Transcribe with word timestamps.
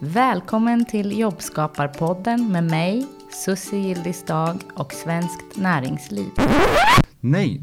Välkommen 0.00 0.84
till 0.84 1.18
Jobbskaparpodden 1.18 2.52
med 2.52 2.64
mig, 2.64 3.06
Susie 3.30 3.78
Gildisdag 3.78 4.58
och 4.74 4.92
Svenskt 4.92 5.56
Näringsliv. 5.56 6.30
Nej, 7.20 7.62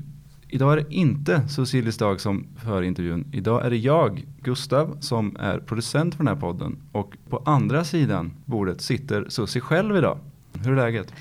idag 0.50 0.74
är 0.74 0.78
det 0.78 0.94
inte 0.94 1.48
Susie 1.48 1.78
Gildisdag 1.78 2.22
som 2.22 2.48
för 2.58 2.82
intervjun. 2.82 3.26
Idag 3.34 3.66
är 3.66 3.70
det 3.70 3.78
jag, 3.78 4.26
Gustav, 4.42 4.98
som 5.00 5.38
är 5.40 5.60
producent 5.60 6.16
för 6.16 6.24
den 6.24 6.36
här 6.36 6.42
podden. 6.42 6.78
Och 6.92 7.18
på 7.30 7.42
andra 7.46 7.84
sidan 7.84 8.34
bordet 8.46 8.82
sitter 8.82 9.30
Susie 9.30 9.62
själv 9.62 9.98
idag. 9.98 10.20
Hur 10.64 10.72
är 10.72 10.76
läget? 10.76 11.14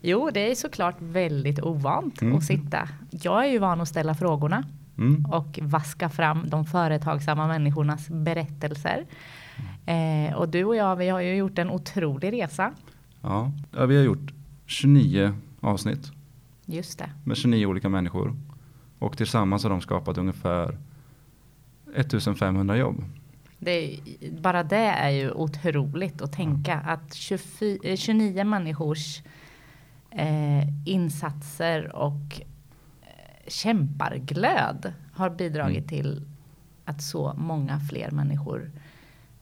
Jo, 0.00 0.30
det 0.34 0.50
är 0.50 0.54
såklart 0.54 0.96
väldigt 0.98 1.62
ovant 1.62 2.22
mm. 2.22 2.36
att 2.36 2.44
sitta. 2.44 2.88
Jag 3.10 3.44
är 3.44 3.48
ju 3.48 3.58
van 3.58 3.80
att 3.80 3.88
ställa 3.88 4.14
frågorna 4.14 4.64
mm. 4.98 5.24
och 5.24 5.58
vaska 5.62 6.08
fram 6.08 6.48
de 6.48 6.64
företagsamma 6.64 7.46
människornas 7.46 8.08
berättelser. 8.08 9.06
Eh, 9.86 10.34
och 10.34 10.48
du 10.48 10.64
och 10.64 10.76
jag, 10.76 10.96
vi 10.96 11.08
har 11.08 11.20
ju 11.20 11.34
gjort 11.34 11.58
en 11.58 11.70
otrolig 11.70 12.32
resa. 12.32 12.72
Ja, 13.20 13.52
vi 13.70 13.96
har 13.96 14.04
gjort 14.04 14.32
29 14.66 15.34
avsnitt. 15.60 16.12
Just 16.66 16.98
det. 16.98 17.10
Med 17.24 17.36
29 17.36 17.66
olika 17.66 17.88
människor. 17.88 18.36
Och 18.98 19.16
tillsammans 19.16 19.62
har 19.62 19.70
de 19.70 19.80
skapat 19.80 20.18
ungefär 20.18 20.78
1500 21.94 22.76
jobb. 22.76 23.04
Det, 23.58 23.98
bara 24.42 24.62
det 24.62 24.76
är 24.76 25.10
ju 25.10 25.30
otroligt 25.30 26.22
att 26.22 26.32
tänka 26.32 26.82
ja. 26.84 26.92
att 26.92 27.14
24, 27.14 27.96
29 27.96 28.38
eh, 28.38 28.44
människors 28.44 29.22
eh, 30.10 30.68
insatser 30.86 31.96
och 31.96 32.40
kämparglöd 33.46 34.92
har 35.12 35.30
bidragit 35.30 35.78
mm. 35.78 35.88
till 35.88 36.26
att 36.84 37.02
så 37.02 37.34
många 37.36 37.80
fler 37.80 38.10
människor 38.10 38.70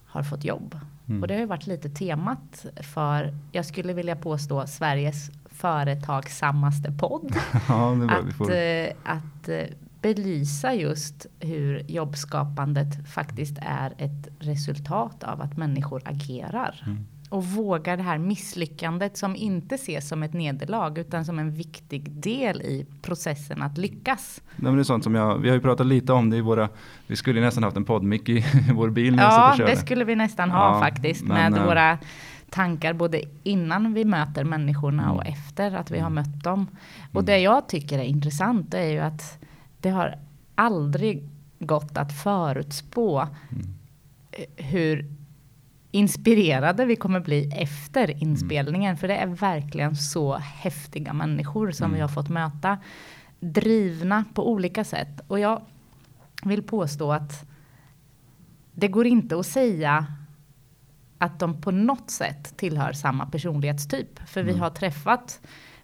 har 0.06 0.22
fått 0.22 0.44
jobb. 0.44 0.80
Mm. 1.08 1.22
Och 1.22 1.28
det 1.28 1.34
har 1.34 1.40
ju 1.40 1.46
varit 1.46 1.66
lite 1.66 1.90
temat 1.90 2.66
för, 2.76 3.34
jag 3.52 3.66
skulle 3.66 3.92
vilja 3.92 4.16
påstå, 4.16 4.66
Sveriges 4.66 5.30
företagsammaste 5.46 6.92
podd. 6.92 7.36
ja, 7.68 7.92
att, 8.04 8.40
eh, 8.40 9.12
att 9.14 9.48
eh, 9.48 9.64
belysa 10.02 10.74
just 10.74 11.26
hur 11.40 11.90
jobbskapandet 11.90 13.08
faktiskt 13.08 13.58
är 13.60 13.94
ett 13.98 14.28
resultat 14.38 15.24
av 15.24 15.40
att 15.40 15.56
människor 15.56 16.02
agerar. 16.04 16.82
Mm 16.86 17.06
och 17.30 17.44
vågar 17.44 17.96
det 17.96 18.02
här 18.02 18.18
misslyckandet 18.18 19.16
som 19.16 19.36
inte 19.36 19.74
ses 19.74 20.08
som 20.08 20.22
ett 20.22 20.32
nederlag 20.32 20.98
utan 20.98 21.24
som 21.24 21.38
en 21.38 21.50
viktig 21.50 22.10
del 22.10 22.62
i 22.62 22.86
processen 23.02 23.62
att 23.62 23.78
lyckas. 23.78 24.42
Nej, 24.56 24.64
men 24.64 24.74
det 24.74 24.82
är 24.82 24.84
sånt 24.84 25.04
som 25.04 25.14
jag, 25.14 25.38
vi 25.38 25.48
har 25.48 25.56
ju 25.56 25.62
pratat 25.62 25.86
lite 25.86 26.12
om 26.12 26.30
det 26.30 26.36
i 26.36 26.40
våra, 26.40 26.68
vi 27.06 27.16
skulle 27.16 27.40
nästan 27.40 27.62
haft 27.62 27.76
en 27.76 27.84
poddmick 27.84 28.28
i 28.28 28.44
vår 28.74 28.90
bil. 28.90 29.16
Ja, 29.18 29.56
det 29.58 29.76
skulle 29.76 30.04
vi 30.04 30.16
nästan 30.16 30.50
ha 30.50 30.74
ja, 30.74 30.80
faktiskt 30.80 31.24
men, 31.24 31.52
med 31.52 31.60
äh, 31.60 31.66
våra 31.66 31.98
tankar 32.50 32.92
både 32.92 33.22
innan 33.42 33.94
vi 33.94 34.04
möter 34.04 34.44
människorna 34.44 35.02
mm. 35.02 35.16
och 35.16 35.26
efter 35.26 35.74
att 35.74 35.90
vi 35.90 35.98
har 35.98 36.10
mött 36.10 36.44
dem. 36.44 36.66
Och 37.10 37.20
mm. 37.20 37.24
det 37.24 37.38
jag 37.38 37.68
tycker 37.68 37.98
är 37.98 38.04
intressant 38.04 38.74
är 38.74 38.90
ju 38.90 38.98
att 38.98 39.38
det 39.80 39.90
har 39.90 40.18
aldrig 40.54 41.28
gått 41.58 41.96
att 41.96 42.12
förutspå 42.22 43.20
mm. 43.20 43.74
hur 44.56 45.19
inspirerade 45.90 46.84
vi 46.84 46.96
kommer 46.96 47.20
bli 47.20 47.52
efter 47.56 48.22
inspelningen. 48.22 48.90
Mm. 48.90 48.96
För 48.96 49.08
det 49.08 49.14
är 49.14 49.26
verkligen 49.26 49.96
så 49.96 50.36
häftiga 50.36 51.12
människor 51.12 51.70
som 51.70 51.84
mm. 51.84 51.94
vi 51.94 52.00
har 52.00 52.08
fått 52.08 52.28
möta. 52.28 52.78
Drivna 53.40 54.24
på 54.34 54.50
olika 54.50 54.84
sätt. 54.84 55.20
Och 55.26 55.40
jag 55.40 55.62
vill 56.44 56.62
påstå 56.62 57.12
att 57.12 57.46
det 58.72 58.88
går 58.88 59.06
inte 59.06 59.38
att 59.38 59.46
säga 59.46 60.06
att 61.18 61.38
de 61.38 61.60
på 61.60 61.70
något 61.70 62.10
sätt 62.10 62.56
tillhör 62.56 62.92
samma 62.92 63.26
personlighetstyp. 63.26 64.28
För 64.28 64.40
mm. 64.40 64.54
vi 64.54 64.60
har 64.60 64.70
träffat 64.70 65.40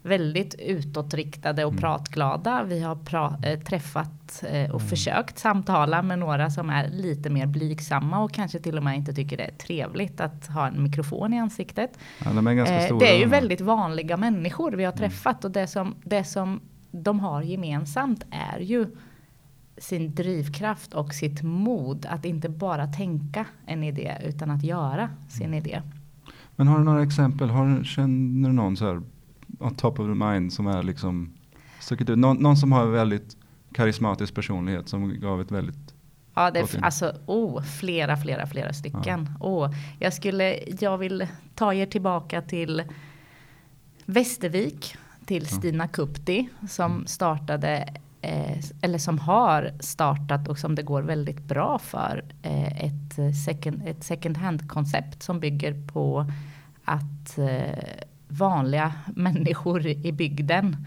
väldigt 0.07 0.55
utåtriktade 0.55 1.65
och 1.65 1.73
mm. 1.73 1.81
pratglada. 1.81 2.63
Vi 2.63 2.83
har 2.83 2.97
pra 2.97 3.39
äh, 3.43 3.61
träffat 3.61 4.43
äh, 4.43 4.71
och 4.71 4.81
mm. 4.81 4.89
försökt 4.89 5.39
samtala 5.39 6.03
med 6.03 6.19
några 6.19 6.51
som 6.51 6.71
är 6.71 6.89
lite 6.89 7.31
mer 7.31 7.47
blygsamma 7.47 8.19
och 8.19 8.33
kanske 8.33 8.59
till 8.59 8.77
och 8.77 8.85
med 8.85 8.97
inte 8.97 9.13
tycker 9.13 9.37
det 9.37 9.45
är 9.45 9.53
trevligt 9.53 10.21
att 10.21 10.47
ha 10.47 10.67
en 10.69 10.83
mikrofon 10.83 11.33
i 11.33 11.39
ansiktet. 11.39 11.99
Ja, 12.25 12.31
de 12.31 12.47
är 12.47 12.55
ganska 12.55 12.89
äh, 12.89 12.99
det 12.99 13.15
är 13.15 13.19
ju 13.19 13.27
väldigt 13.27 13.61
vanliga 13.61 14.17
människor 14.17 14.73
vi 14.73 14.85
har 14.85 14.93
mm. 14.93 14.99
träffat 14.99 15.45
och 15.45 15.51
det 15.51 15.67
som, 15.67 15.95
det 16.05 16.25
som 16.25 16.61
de 16.91 17.21
har 17.21 17.43
gemensamt 17.43 18.27
är 18.31 18.59
ju 18.59 18.97
sin 19.79 20.15
drivkraft 20.15 20.95
och 20.95 21.15
sitt 21.15 21.43
mod 21.43 22.07
att 22.11 22.25
inte 22.25 22.49
bara 22.49 22.87
tänka 22.87 23.47
en 23.67 23.83
idé 23.83 24.17
utan 24.25 24.51
att 24.51 24.65
göra 24.65 25.11
sin 25.29 25.55
idé. 25.55 25.83
Men 26.57 26.69
har 26.69 26.79
du 26.79 26.85
några 26.85 27.03
exempel? 27.03 27.51
Har, 27.51 27.85
känner 27.85 28.49
du 28.49 28.55
någon 28.55 28.77
så 28.77 28.87
här 28.87 29.03
on 29.59 29.75
top 29.75 30.01
of 30.01 30.07
the 30.07 30.15
mind 30.15 30.53
som 30.53 30.67
är 30.67 30.83
liksom 30.83 31.33
stuckit 31.81 32.11
ut. 32.11 32.19
Någon, 32.19 32.37
någon 32.37 32.57
som 32.57 32.73
har 32.73 32.87
väldigt 32.87 33.37
karismatisk 33.73 34.35
personlighet 34.35 34.89
som 34.89 35.21
gav 35.21 35.41
ett 35.41 35.51
väldigt 35.51 35.95
Ja, 36.39 36.51
det 36.51 36.61
är 36.61 36.85
alltså 36.85 37.15
oh, 37.27 37.63
flera, 37.63 38.17
flera, 38.17 38.47
flera 38.47 38.73
stycken. 38.73 39.31
Ja. 39.41 39.47
Oh, 39.47 39.75
jag 39.99 40.13
skulle, 40.13 40.59
jag 40.81 40.99
vill 40.99 41.27
ta 41.55 41.75
er 41.75 41.87
tillbaka 41.87 42.43
till 42.43 42.83
Västervik, 44.05 44.97
till. 45.27 45.47
Stina 45.47 45.89
Kupti 45.89 46.49
som 46.69 46.93
mm. 46.93 47.07
startade 47.07 47.95
eh, 48.21 48.59
eller 48.81 48.99
som 48.99 49.19
har 49.19 49.73
startat 49.81 50.49
och 50.49 50.59
som 50.59 50.75
det 50.75 50.83
går 50.83 51.03
väldigt 51.03 51.41
bra 51.41 51.79
för 51.79 52.25
eh, 52.43 52.85
ett 52.85 53.37
second, 53.45 53.83
ett 53.87 54.05
second 54.05 54.37
hand 54.37 54.69
koncept 54.69 55.23
som 55.23 55.41
bygger 55.41 55.87
på 55.87 56.27
att 56.85 57.39
eh, 57.39 58.07
vanliga 58.39 58.93
människor 59.15 59.87
i 59.87 60.13
bygden 60.13 60.87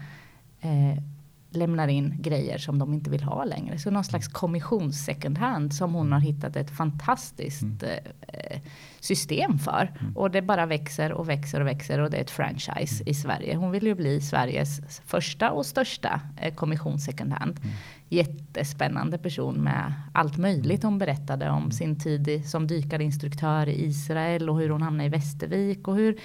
eh, 0.60 1.02
lämnar 1.50 1.88
in 1.88 2.14
grejer 2.18 2.58
som 2.58 2.78
de 2.78 2.94
inte 2.94 3.10
vill 3.10 3.22
ha 3.22 3.44
längre. 3.44 3.78
Så 3.78 3.90
någon 3.90 4.04
slags 4.04 4.28
kommissions 4.28 5.04
second 5.04 5.38
hand 5.38 5.74
som 5.74 5.94
hon 5.94 6.12
har 6.12 6.20
hittat 6.20 6.56
ett 6.56 6.70
fantastiskt 6.70 7.62
mm. 7.62 8.04
eh, 8.28 8.60
system 9.00 9.58
för. 9.58 9.92
Mm. 10.00 10.16
Och 10.16 10.30
det 10.30 10.42
bara 10.42 10.66
växer 10.66 11.12
och 11.12 11.28
växer 11.28 11.60
och 11.60 11.66
växer 11.66 11.98
och 11.98 12.10
det 12.10 12.16
är 12.16 12.20
ett 12.20 12.30
franchise 12.30 12.94
mm. 13.02 13.10
i 13.10 13.14
Sverige. 13.14 13.56
Hon 13.56 13.70
vill 13.70 13.86
ju 13.86 13.94
bli 13.94 14.20
Sveriges 14.20 15.00
första 15.04 15.50
och 15.50 15.66
största 15.66 16.20
eh, 16.36 16.54
kommission 16.54 16.98
second 16.98 17.32
hand. 17.32 17.60
Jättespännande 18.08 19.18
person 19.18 19.54
med 19.54 19.94
allt 20.12 20.36
möjligt. 20.36 20.82
Hon 20.82 20.98
berättade 20.98 21.50
om 21.50 21.70
sin 21.70 22.00
tid 22.00 22.42
som 22.46 22.66
dykarinstruktör 22.66 23.68
i 23.68 23.84
Israel 23.84 24.50
och 24.50 24.58
hur 24.58 24.70
hon 24.70 24.82
hamnade 24.82 25.06
i 25.06 25.08
Västervik 25.08 25.88
och 25.88 25.96
hur 25.96 26.18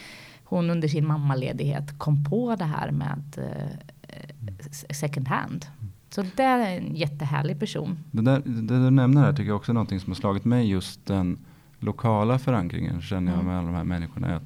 hon 0.46 0.70
under 0.70 0.88
sin 0.88 1.08
mammaledighet 1.08 2.00
kom 2.00 2.24
på 2.24 2.56
det 2.56 2.66
här 2.66 2.92
med 2.92 3.24
eh, 3.38 4.94
second 4.94 5.28
hand. 5.28 5.66
Så 6.10 6.26
det 6.36 6.44
är 6.44 6.78
en 6.78 6.96
jättehärlig 6.96 7.60
person. 7.60 7.98
Det, 8.12 8.22
där, 8.22 8.42
det 8.46 8.84
du 8.84 8.90
nämner 8.90 9.22
här 9.22 9.34
tycker 9.34 9.48
jag 9.50 9.56
också 9.56 9.72
är 9.72 9.74
någonting 9.74 10.00
som 10.00 10.12
har 10.12 10.16
slagit 10.16 10.46
mig 10.46 10.70
just 10.70 11.06
den 11.06 11.38
lokala 11.80 12.40
förankringen 12.40 13.02
känner 13.02 13.32
jag 13.32 13.40
mm. 13.40 13.48
med 13.48 13.58
alla 13.60 13.68
de 13.68 13.76
här 13.76 13.84
människorna. 13.84 14.36
Att 14.36 14.44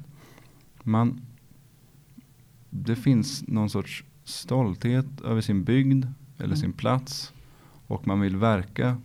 man, 0.82 1.20
det 2.70 2.96
finns 2.96 3.48
någon 3.48 3.70
sorts 3.70 4.04
stolthet 4.24 5.20
över 5.24 5.40
sin 5.40 5.64
bygd 5.64 6.06
eller 6.36 6.46
mm. 6.46 6.56
sin 6.56 6.72
plats 6.72 7.32
och 7.86 8.06
man 8.06 8.20
vill 8.20 8.36
verka 8.36 8.96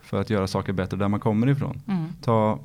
för 0.00 0.20
att 0.20 0.30
göra 0.30 0.46
saker 0.46 0.72
bättre 0.72 0.96
där 0.96 1.08
man 1.08 1.20
kommer 1.20 1.46
ifrån. 1.46 1.82
Mm. 1.86 2.06
Ta 2.20 2.58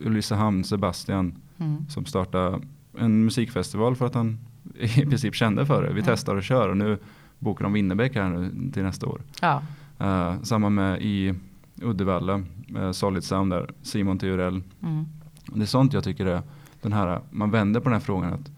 Ulricehamn, 0.00 0.64
Sebastian 0.64 1.34
mm. 1.58 1.88
som 1.88 2.04
startade 2.04 2.60
en 2.98 3.24
musikfestival 3.24 3.96
för 3.96 4.06
att 4.06 4.14
han 4.14 4.38
i 4.78 5.06
princip 5.06 5.34
kände 5.34 5.66
för 5.66 5.82
det. 5.82 5.88
Vi 5.88 6.00
mm. 6.00 6.04
testar 6.06 6.36
och 6.36 6.42
kör 6.42 6.68
och 6.68 6.76
nu 6.76 6.98
bokar 7.38 7.64
de 7.64 7.72
Winnerbäck 7.72 8.14
här 8.14 8.28
nu 8.28 8.70
till 8.72 8.82
nästa 8.82 9.06
år. 9.06 9.20
Ja. 9.40 9.62
Uh, 10.00 10.42
samma 10.42 10.70
med 10.70 11.02
i 11.02 11.34
Uddevalla, 11.82 12.42
uh, 12.76 12.92
Solid 12.92 13.24
Sound 13.24 13.52
där, 13.52 13.70
Simon 13.82 14.18
Theorell. 14.18 14.62
Mm. 14.82 15.06
Det 15.46 15.62
är 15.62 15.66
sånt 15.66 15.92
jag 15.92 16.04
tycker 16.04 16.26
är 16.26 16.42
den 16.82 16.92
här, 16.92 17.20
man 17.30 17.50
vänder 17.50 17.80
på 17.80 17.88
den 17.88 17.92
här 17.92 18.00
frågan 18.00 18.32
att 18.32 18.50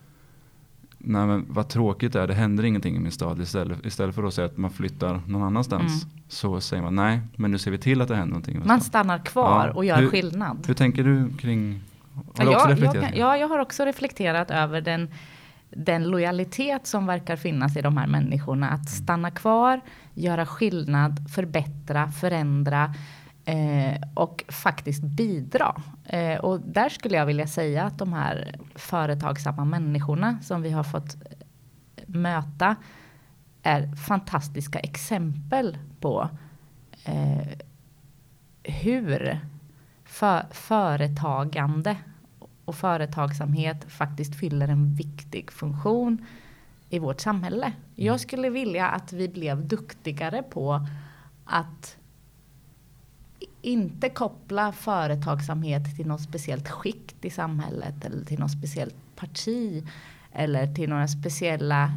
nej 0.99 1.27
men 1.27 1.47
vad 1.49 1.69
tråkigt 1.69 2.13
det 2.13 2.21
är, 2.21 2.27
det 2.27 2.35
händer 2.35 2.65
ingenting 2.65 2.97
i 2.97 2.99
min 2.99 3.13
stad. 3.13 3.41
Istället, 3.41 3.87
istället 3.87 4.15
för 4.15 4.25
att 4.25 4.35
säga 4.35 4.47
att 4.47 4.57
man 4.57 4.71
flyttar 4.71 5.21
någon 5.27 5.43
annanstans 5.43 6.05
mm. 6.05 6.15
så 6.29 6.61
säger 6.61 6.83
man 6.83 6.95
nej, 6.95 7.21
men 7.37 7.51
nu 7.51 7.59
ser 7.59 7.71
vi 7.71 7.79
till 7.79 8.01
att 8.01 8.09
det 8.09 8.17
händer 8.17 8.31
någonting. 8.31 8.63
Man 8.65 8.81
stannar 8.81 9.19
kvar 9.19 9.67
ja. 9.67 9.73
och 9.73 9.85
gör 9.85 10.01
hur, 10.01 10.09
skillnad. 10.09 10.65
Hur 10.67 10.75
tänker 10.75 11.05
du 11.05 11.29
kring 11.39 11.81
har 12.37 12.45
du 12.45 12.55
också 12.55 12.69
reflekterat? 12.69 13.17
Jag, 13.17 13.17
ja, 13.17 13.37
jag 13.37 13.49
har 13.49 13.59
också 13.59 13.85
reflekterat 13.85 14.51
över 14.51 14.81
den, 14.81 15.11
den 15.71 16.05
lojalitet 16.05 16.87
som 16.87 17.07
verkar 17.07 17.37
finnas 17.37 17.77
i 17.77 17.83
de 17.83 17.97
här 17.97 18.07
människorna. 18.07 18.69
Att 18.69 18.75
mm. 18.75 18.87
stanna 18.87 19.31
kvar, 19.31 19.81
göra 20.15 20.47
skillnad, 20.47 21.31
förbättra, 21.35 22.09
förändra 22.09 22.95
eh, 23.45 24.01
och 24.15 24.45
faktiskt 24.49 25.03
bidra. 25.03 25.83
Eh, 26.05 26.39
och 26.39 26.61
där 26.61 26.89
skulle 26.89 27.17
jag 27.17 27.27
vilja 27.27 27.47
säga 27.47 27.85
att 27.85 27.99
de 27.99 28.13
här 28.13 28.55
företagsamma 28.75 29.65
människorna 29.65 30.39
som 30.43 30.63
vi 30.63 30.71
har 30.71 30.85
fått 30.85 31.17
möta 32.07 32.77
är 33.63 33.97
fantastiska 33.97 34.79
exempel 34.79 35.79
på 36.01 36.29
eh, 37.05 37.49
hur 38.63 39.41
för, 40.05 40.47
företagande 40.51 41.97
och 42.71 42.77
företagsamhet 42.77 43.85
faktiskt 43.89 44.35
fyller 44.35 44.69
en 44.69 44.95
viktig 44.95 45.53
funktion 45.53 46.27
i 46.91 46.99
vårt 46.99 47.21
samhälle. 47.21 47.73
Jag 47.95 48.21
skulle 48.21 48.51
vilja 48.51 48.89
att 48.89 49.13
vi 49.13 49.29
blev 49.29 49.69
duktigare 49.69 50.43
på 50.43 50.87
att 51.45 51.97
inte 53.63 54.09
koppla 54.09 54.73
företagsamhet 54.73 55.97
till 55.97 56.07
något 56.07 56.23
speciellt 56.23 56.69
skikt 56.69 57.25
i 57.25 57.31
samhället 57.31 58.05
eller 58.05 58.25
till 58.25 58.39
något 58.39 58.53
speciellt 58.53 59.17
parti 59.17 59.87
eller 60.33 60.75
till 60.75 60.89
några 60.89 61.09
speciella 61.09 61.93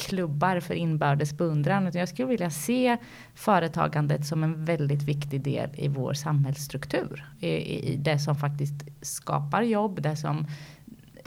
klubbar 0.00 0.60
för 0.60 0.74
inbördes 0.74 1.36
beundran. 1.36 1.90
Jag 1.94 2.08
skulle 2.08 2.28
vilja 2.28 2.50
se 2.50 2.96
företagandet 3.34 4.26
som 4.26 4.44
en 4.44 4.64
väldigt 4.64 5.02
viktig 5.02 5.42
del 5.42 5.70
i 5.74 5.88
vår 5.88 6.14
samhällsstruktur. 6.14 7.24
I, 7.40 7.48
i 7.92 7.96
det 7.96 8.18
som 8.18 8.36
faktiskt 8.36 8.74
skapar 9.02 9.62
jobb, 9.62 10.02
det 10.02 10.16
som 10.16 10.46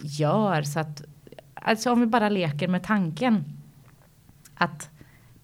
gör 0.01 0.63
så 0.63 0.79
att, 0.79 1.03
alltså 1.53 1.91
om 1.91 1.99
vi 1.99 2.05
bara 2.05 2.29
leker 2.29 2.67
med 2.67 2.83
tanken 2.83 3.43
att 4.55 4.89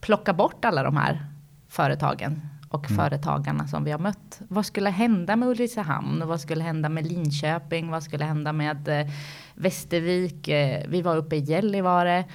plocka 0.02 0.34
bort 0.34 0.66
alla 0.66 0.84
de 0.84 0.98
här 0.98 1.26
företagen 1.68 2.42
och 2.70 2.92
mm. 2.92 2.98
företagarna 2.98 3.68
som 3.68 3.84
vi 3.84 3.92
har 3.92 4.00
mött. 4.00 4.42
Vad 4.48 4.66
skulle 4.66 4.90
hända 4.90 5.36
med 5.36 5.50
Ulricehamn? 5.50 6.28
Vad 6.28 6.42
skulle 6.42 6.64
hända 6.64 6.90
med 6.90 7.06
Linköping? 7.12 7.92
Vad 7.92 8.04
skulle 8.04 8.26
hända 8.26 8.54
med 8.54 8.88
eh, 8.88 9.08
Västervik? 9.56 10.48
Eh, 10.48 10.84
vi 10.88 11.02
var 11.02 11.16
uppe 11.16 11.36
i 11.36 11.40
Gällivare. 11.40 12.26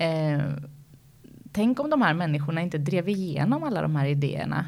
Eh, 0.00 0.40
tänk 1.52 1.80
om 1.80 1.90
de 1.90 2.02
här 2.02 2.14
människorna 2.14 2.60
inte 2.60 2.78
drev 2.78 3.08
igenom 3.08 3.62
alla 3.62 3.82
de 3.82 3.96
här 3.96 4.06
idéerna. 4.06 4.66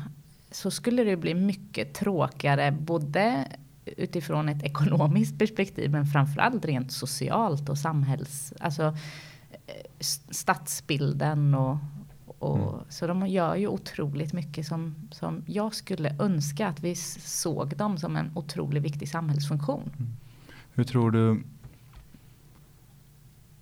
Så 0.51 0.71
skulle 0.71 1.05
det 1.05 1.17
bli 1.17 1.35
mycket 1.35 1.95
tråkigare, 1.95 2.73
både 2.73 3.49
utifrån 3.85 4.49
ett 4.49 4.63
ekonomiskt 4.63 5.39
perspektiv, 5.39 5.91
men 5.91 6.07
framförallt 6.07 6.65
rent 6.65 6.93
socialt 6.93 7.69
och 7.69 7.79
samhälls, 7.79 8.53
alltså 8.61 8.83
eh, 9.67 9.87
stadsbilden 10.31 11.55
och, 11.55 11.77
och, 12.39 12.59
mm. 12.59 12.85
Så 12.89 13.07
de 13.07 13.27
gör 13.27 13.57
ju 13.57 13.67
otroligt 13.67 14.33
mycket 14.33 14.67
som, 14.67 14.95
som 15.11 15.45
jag 15.47 15.75
skulle 15.75 16.17
önska 16.19 16.69
att 16.69 16.81
vi 16.81 16.95
såg 16.95 17.77
dem 17.77 17.99
som 17.99 18.17
en 18.17 18.31
otroligt 18.35 18.83
viktig 18.83 19.09
samhällsfunktion. 19.09 19.91
Mm. 19.99 20.13
Hur 20.75 20.85
tror 20.85 21.11
du, 21.11 21.43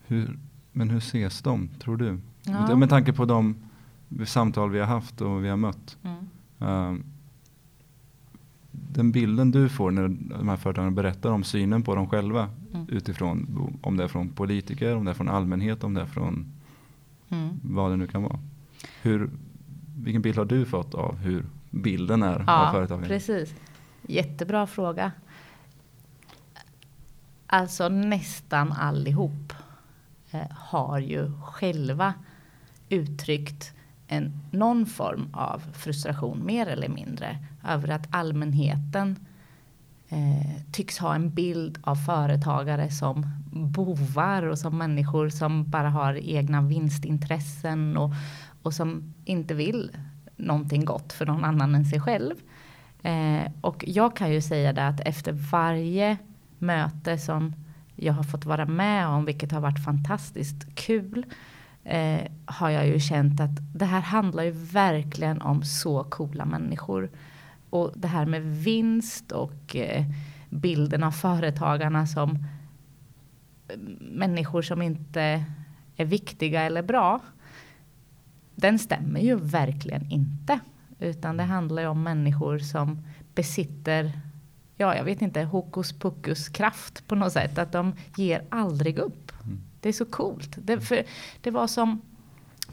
hur, 0.06 0.38
men 0.72 0.90
hur 0.90 0.98
ses 0.98 1.42
de, 1.42 1.68
tror 1.68 1.96
du? 1.96 2.18
Ja. 2.42 2.76
Med 2.76 2.88
tanke 2.88 3.12
på 3.12 3.24
de 3.24 3.54
samtal 4.26 4.70
vi 4.70 4.78
har 4.78 4.86
haft 4.86 5.20
och 5.20 5.44
vi 5.44 5.48
har 5.48 5.56
mött. 5.56 5.96
Mm. 6.02 6.94
Uh, 6.94 7.00
den 8.70 9.12
bilden 9.12 9.50
du 9.50 9.68
får 9.68 9.90
när 9.90 10.08
de 10.38 10.48
här 10.48 10.56
företagen 10.56 10.94
berättar 10.94 11.30
om 11.30 11.44
synen 11.44 11.82
på 11.82 11.94
dem 11.94 12.08
själva 12.08 12.50
mm. 12.74 12.86
utifrån 12.88 13.68
om 13.82 13.96
det 13.96 14.04
är 14.04 14.08
från 14.08 14.28
politiker, 14.28 14.96
om 14.96 15.04
det 15.04 15.10
är 15.10 15.14
från 15.14 15.28
allmänhet, 15.28 15.84
om 15.84 15.94
det 15.94 16.00
är 16.00 16.06
från 16.06 16.52
mm. 17.28 17.60
vad 17.62 17.90
det 17.90 17.96
nu 17.96 18.06
kan 18.06 18.22
vara. 18.22 18.38
Hur, 19.02 19.30
vilken 19.96 20.22
bild 20.22 20.38
har 20.38 20.44
du 20.44 20.64
fått 20.64 20.94
av 20.94 21.16
hur 21.16 21.44
bilden 21.70 22.22
är 22.22 22.44
ja, 22.46 22.66
av 22.66 22.72
företagen? 22.72 23.04
Precis. 23.04 23.54
Jättebra 24.02 24.66
fråga. 24.66 25.12
Alltså 27.46 27.88
nästan 27.88 28.72
allihop 28.72 29.52
Eh, 30.30 30.50
har 30.50 30.98
ju 30.98 31.32
själva 31.42 32.14
uttryckt 32.88 33.72
en, 34.06 34.40
någon 34.50 34.86
form 34.86 35.28
av 35.32 35.62
frustration, 35.72 36.46
mer 36.46 36.66
eller 36.66 36.88
mindre, 36.88 37.38
över 37.68 37.88
att 37.88 38.06
allmänheten 38.10 39.16
eh, 40.08 40.62
tycks 40.72 40.98
ha 40.98 41.14
en 41.14 41.30
bild 41.30 41.78
av 41.82 41.96
företagare 41.96 42.90
som 42.90 43.26
bovar 43.52 44.42
och 44.42 44.58
som 44.58 44.78
människor 44.78 45.28
som 45.28 45.70
bara 45.70 45.90
har 45.90 46.14
egna 46.14 46.62
vinstintressen 46.62 47.96
och, 47.96 48.10
och 48.62 48.74
som 48.74 49.14
inte 49.24 49.54
vill 49.54 49.90
någonting 50.36 50.84
gott 50.84 51.12
för 51.12 51.26
någon 51.26 51.44
annan 51.44 51.74
än 51.74 51.84
sig 51.84 52.00
själv. 52.00 52.34
Eh, 53.02 53.52
och 53.60 53.84
jag 53.86 54.16
kan 54.16 54.32
ju 54.32 54.40
säga 54.40 54.72
det 54.72 54.86
att 54.86 55.00
efter 55.00 55.32
varje 55.32 56.18
möte 56.58 57.18
som 57.18 57.54
jag 58.00 58.12
har 58.12 58.22
fått 58.22 58.44
vara 58.44 58.66
med 58.66 59.06
om, 59.06 59.24
vilket 59.24 59.52
har 59.52 59.60
varit 59.60 59.84
fantastiskt 59.84 60.74
kul, 60.74 61.26
eh, 61.84 62.20
har 62.44 62.70
jag 62.70 62.86
ju 62.86 63.00
känt 63.00 63.40
att 63.40 63.74
det 63.74 63.84
här 63.84 64.00
handlar 64.00 64.42
ju 64.42 64.50
verkligen 64.50 65.42
om 65.42 65.62
så 65.62 66.04
coola 66.04 66.44
människor. 66.44 67.10
Och 67.70 67.92
det 67.96 68.08
här 68.08 68.26
med 68.26 68.42
vinst 68.42 69.32
och 69.32 69.76
eh, 69.76 70.04
bilden 70.50 71.02
av 71.02 71.10
företagarna 71.10 72.06
som 72.06 72.30
eh, 73.68 73.76
människor 74.00 74.62
som 74.62 74.82
inte 74.82 75.44
är 75.96 76.04
viktiga 76.04 76.62
eller 76.62 76.82
bra 76.82 77.20
den 78.60 78.78
stämmer 78.78 79.20
ju 79.20 79.36
verkligen 79.36 80.10
inte. 80.10 80.60
Utan 80.98 81.36
det 81.36 81.42
handlar 81.42 81.82
ju 81.82 81.88
om 81.88 82.02
människor 82.02 82.58
som 82.58 83.06
besitter, 83.34 84.12
ja 84.80 84.96
jag 84.96 85.04
vet 85.04 85.22
inte, 85.22 85.42
hokus 85.42 85.92
pokus 85.92 86.48
kraft 86.48 87.08
på 87.08 87.14
något 87.14 87.32
sätt. 87.32 87.58
Att 87.58 87.72
de 87.72 87.94
ger 88.16 88.42
aldrig 88.48 88.98
upp. 88.98 89.32
Mm. 89.44 89.60
Det 89.80 89.88
är 89.88 89.92
så 89.92 90.04
coolt. 90.04 90.56
Det, 90.56 90.80
för, 90.80 91.02
det 91.40 91.50
var 91.50 91.66
som 91.66 92.00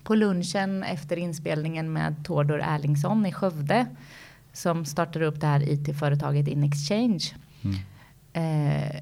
på 0.04 0.16
lunchen 0.16 0.84
efter 0.84 1.18
inspelningen 1.18 1.94
med 1.94 2.26
Tordor 2.26 2.62
Erlingsson 2.64 3.26
i 3.26 3.34
Skövde. 3.34 3.86
Som 4.54 4.86
startade 4.86 5.26
upp 5.26 5.42
det 5.42 5.48
här 5.48 5.70
IT-företaget 5.70 6.48
InExchange. 6.48 7.36
Mm. 7.64 7.78
Eh, 8.34 9.02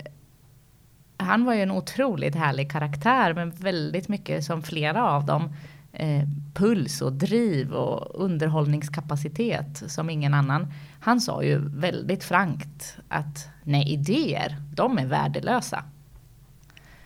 han 1.18 1.46
var 1.46 1.54
ju 1.54 1.62
en 1.62 1.72
otroligt 1.72 2.36
härlig 2.36 2.72
karaktär 2.72 3.34
men 3.34 3.52
väldigt 3.52 4.08
mycket 4.08 4.44
som 4.44 4.64
flera 4.64 5.10
av 5.10 5.26
dem 5.26 5.54
eh, 5.96 6.28
puls 6.54 7.02
och 7.02 7.14
driv 7.14 7.74
och 7.74 8.24
underhållningskapacitet 8.26 9.84
som 9.88 10.10
ingen 10.10 10.34
annan. 10.34 10.68
Han 11.00 11.22
sa 11.22 11.44
ju 11.44 11.58
väldigt 11.58 12.24
frankt 12.24 12.98
att 13.08 13.48
nej, 13.64 13.94
idéer, 13.94 14.56
de 14.74 14.98
är 14.98 15.06
värdelösa. 15.06 15.84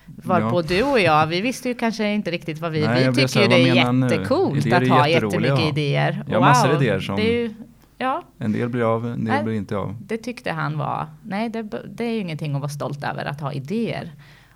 Varpå 0.05 0.61
ja. 0.61 0.65
du 0.67 0.83
och 0.83 0.99
jag, 0.99 1.27
vi 1.27 1.41
visste 1.41 1.69
ju 1.69 1.75
kanske 1.75 2.13
inte 2.13 2.31
riktigt 2.31 2.59
vad 2.59 2.71
vi, 2.71 2.87
nej, 2.87 3.09
vi 3.09 3.15
tycker 3.15 3.41
ju 3.41 3.47
det 3.47 3.69
är 3.69 3.75
jättecoolt 3.75 4.73
att 4.73 4.87
ha 4.87 5.07
jättemycket 5.07 5.69
idéer. 5.69 6.23
Jag 6.27 6.33
har 6.33 6.39
wow, 6.39 6.49
massor 6.49 6.83
idéer 6.83 6.99
som 6.99 7.17
ju, 7.17 7.53
ja. 7.97 8.23
en 8.37 8.51
del 8.51 8.69
blir 8.69 8.95
av, 8.95 9.05
en 9.05 9.25
del 9.25 9.33
nej, 9.33 9.43
blir 9.43 9.53
inte 9.53 9.77
av. 9.77 9.97
Det 10.01 10.17
tyckte 10.17 10.51
han 10.51 10.77
var, 10.77 11.07
nej 11.23 11.49
det, 11.49 11.63
det 11.87 12.03
är 12.03 12.11
ju 12.11 12.19
ingenting 12.19 12.55
att 12.55 12.61
vara 12.61 12.69
stolt 12.69 13.03
över 13.03 13.25
att 13.25 13.41
ha 13.41 13.53
idéer. 13.53 14.11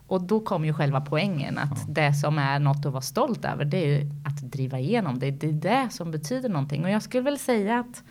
Och 0.07 0.21
då 0.21 0.39
kommer 0.39 0.67
ju 0.67 0.73
själva 0.73 1.01
poängen 1.01 1.57
att 1.57 1.79
ja. 1.87 1.93
det 1.93 2.13
som 2.13 2.37
är 2.37 2.59
något 2.59 2.85
att 2.85 2.91
vara 2.91 3.01
stolt 3.01 3.45
över 3.45 3.65
det 3.65 3.77
är 3.77 3.87
ju 3.87 4.11
att 4.25 4.37
driva 4.37 4.79
igenom 4.79 5.19
det. 5.19 5.31
Det 5.31 5.47
är 5.47 5.53
det 5.53 5.89
som 5.91 6.11
betyder 6.11 6.49
någonting. 6.49 6.83
Och 6.83 6.89
jag 6.89 7.01
skulle 7.01 7.23
väl 7.23 7.39
säga 7.39 7.79
att, 7.79 8.03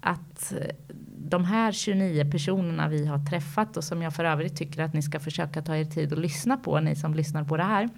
att 0.00 0.52
de 1.18 1.44
här 1.44 1.72
29 1.72 2.30
personerna 2.30 2.88
vi 2.88 3.06
har 3.06 3.18
träffat 3.18 3.76
och 3.76 3.84
som 3.84 4.02
jag 4.02 4.14
för 4.14 4.24
övrigt 4.24 4.56
tycker 4.56 4.82
att 4.82 4.94
ni 4.94 5.02
ska 5.02 5.20
försöka 5.20 5.62
ta 5.62 5.76
er 5.76 5.84
tid 5.84 6.12
att 6.12 6.18
lyssna 6.18 6.56
på, 6.56 6.80
ni 6.80 6.96
som 6.96 7.14
lyssnar 7.14 7.44
på 7.44 7.56
det 7.56 7.64
här. 7.64 7.88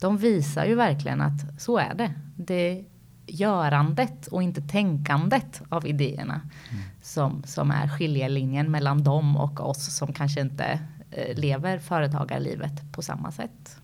De 0.00 0.16
visar 0.16 0.64
ju 0.64 0.74
verkligen 0.74 1.20
att 1.20 1.62
så 1.62 1.78
är 1.78 1.94
det. 1.94 2.14
Det 2.36 2.54
är 2.54 2.84
görandet 3.26 4.26
och 4.26 4.42
inte 4.42 4.60
tänkandet 4.62 5.62
av 5.68 5.86
idéerna 5.86 6.40
mm. 6.70 6.82
som, 7.02 7.42
som 7.46 7.70
är 7.70 7.88
skiljelinjen 7.88 8.70
mellan 8.70 9.04
dem 9.04 9.36
och 9.36 9.60
oss 9.60 9.96
som 9.96 10.12
kanske 10.12 10.40
inte 10.40 10.64
Eh, 10.64 11.01
lever 11.34 11.78
företagarlivet 11.78 12.92
på 12.92 13.02
samma 13.02 13.32
sätt. 13.32 13.80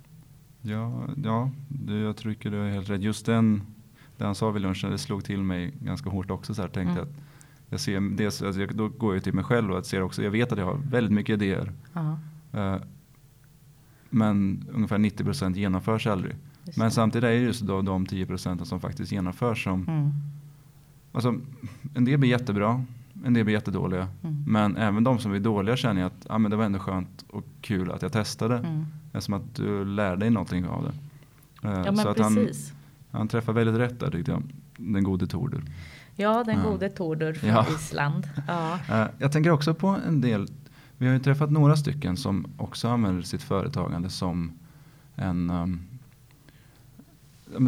Ja, 0.63 1.03
ja 1.25 1.51
det, 1.69 1.99
jag 1.99 2.17
tycker 2.17 2.51
du 2.51 2.67
är 2.67 2.71
helt 2.71 2.91
rätt. 2.91 3.03
Just 3.03 3.27
den, 3.27 3.63
det 4.17 4.25
han 4.25 4.35
sa 4.35 4.51
vid 4.51 4.63
lunchen, 4.63 4.91
det 4.91 4.99
slog 4.99 5.25
till 5.25 5.43
mig 5.43 5.75
ganska 5.81 6.11
hårt 6.11 6.31
också. 6.31 6.55
Så 6.55 6.63
här, 6.63 6.69
tänkte 6.69 7.01
mm. 7.01 7.03
att 7.03 7.15
jag 7.71 7.81
ser, 7.81 8.17
dels, 8.17 8.43
alltså, 8.43 8.67
då 8.67 8.89
går 8.89 9.15
jag 9.15 9.25
till 9.25 9.35
mig 9.35 9.45
själv 9.45 9.73
och 9.73 9.87
ser 9.87 10.03
också, 10.03 10.23
jag 10.23 10.31
vet 10.31 10.53
att 10.53 10.59
jag 10.59 10.67
har 10.67 10.81
väldigt 10.91 11.13
mycket 11.13 11.33
idéer. 11.33 11.73
Uh, 12.55 12.77
men 14.11 14.65
ungefär 14.73 14.99
90 14.99 15.25
procent 15.25 15.57
genomförs 15.57 16.07
aldrig. 16.07 16.37
Men 16.77 16.91
samtidigt 16.91 17.25
är 17.25 17.31
det 17.31 17.39
just 17.39 17.63
då 17.63 17.83
de 17.83 18.07
10 18.07 18.27
procenten 18.27 18.67
som 18.67 18.81
faktiskt 18.81 19.13
genomförs 19.13 19.65
som 19.65 19.89
mm. 19.89 20.13
Alltså, 21.13 21.41
en 21.95 22.05
del 22.05 22.19
blir 22.19 22.31
jättebra, 22.31 22.85
en 23.25 23.35
del 23.35 23.45
blir 23.45 23.55
jättedåliga. 23.55 24.09
Mm. 24.23 24.45
Men 24.47 24.77
även 24.77 25.05
de 25.05 25.19
som 25.19 25.31
blir 25.31 25.41
dåliga 25.41 25.77
känner 25.77 26.01
jag 26.01 26.07
att 26.07 26.27
ah, 26.29 26.39
men 26.39 26.51
det 26.51 26.57
var 26.57 26.65
ändå 26.65 26.79
skönt 26.79 27.25
och 27.31 27.45
kul 27.61 27.91
att 27.93 28.03
jag 28.03 28.13
testade. 28.13 28.59
Mm. 28.59 28.87
Eftersom 29.13 29.35
att 29.35 29.55
du 29.55 29.85
lär 29.85 30.17
dig 30.17 30.31
någonting 30.31 30.67
av 30.67 30.83
det. 30.83 30.93
Uh, 31.69 31.83
ja, 31.87 31.97
så 31.97 32.09
att 32.09 32.19
han, 32.19 32.49
han 33.11 33.29
träffar 33.29 33.53
väldigt 33.53 33.77
rätt 33.77 34.01
där 34.01 34.11
tyckte 34.11 34.31
jag. 34.31 34.43
Den 34.77 35.05
gode 35.05 35.27
Tordur. 35.27 35.65
Ja, 36.17 36.45
den 36.45 36.59
uh. 36.59 36.65
gode 36.65 36.89
Tordur 36.89 37.35
från 37.35 37.51
ja. 37.51 37.67
Island. 37.79 38.29
Ja. 38.47 38.79
Uh, 38.91 39.07
jag 39.19 39.33
tänker 39.33 39.51
också 39.51 39.75
på 39.75 39.87
en 40.09 40.21
del. 40.21 40.49
Vi 40.97 41.07
har 41.07 41.15
ju 41.15 41.21
träffat 41.21 41.51
några 41.51 41.77
stycken 41.77 42.17
som 42.17 42.47
också 42.57 42.89
använder 42.89 43.23
sitt 43.23 43.43
företagande 43.43 44.11
som 44.11 44.53
en, 45.15 45.51
um, 45.51 45.81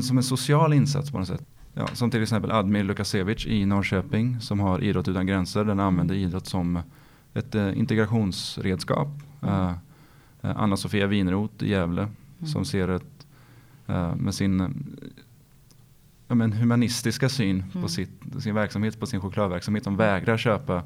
som 0.02 0.16
en 0.16 0.24
social 0.24 0.72
insats 0.72 1.10
på 1.10 1.18
något 1.18 1.28
sätt. 1.28 1.49
Ja, 1.74 1.86
som 1.86 2.10
till 2.10 2.22
exempel 2.22 2.50
Admir 2.50 2.84
Lukasevic 2.84 3.46
i 3.46 3.66
Norrköping 3.66 4.40
som 4.40 4.60
har 4.60 4.82
Idrott 4.84 5.08
utan 5.08 5.26
gränser. 5.26 5.64
Den 5.64 5.80
använder 5.80 6.14
idrott 6.14 6.46
som 6.46 6.78
ett 7.34 7.54
eh, 7.54 7.78
integrationsredskap. 7.78 9.08
Eh, 9.42 9.70
eh, 10.42 10.56
Anna-Sofia 10.56 11.06
Winroth 11.06 11.64
i 11.64 11.68
Gävle 11.70 12.02
Mm. 12.02 12.48
som 12.48 12.64
ser 12.64 12.88
ett, 12.88 13.26
eh, 13.86 14.14
med 14.16 14.34
sin 14.34 14.60
eh, 14.60 14.68
ja, 16.28 16.34
men 16.34 16.52
humanistiska 16.52 17.28
syn 17.28 17.64
Mm. 17.72 17.82
på 17.82 17.88
sitt, 17.88 18.10
sin 18.38 18.54
verksamhet, 18.54 19.00
på 19.00 19.06
sin 19.06 19.20
chokladverksamhet. 19.20 19.84
De 19.84 19.96
vägrar 19.96 20.36
köpa 20.36 20.82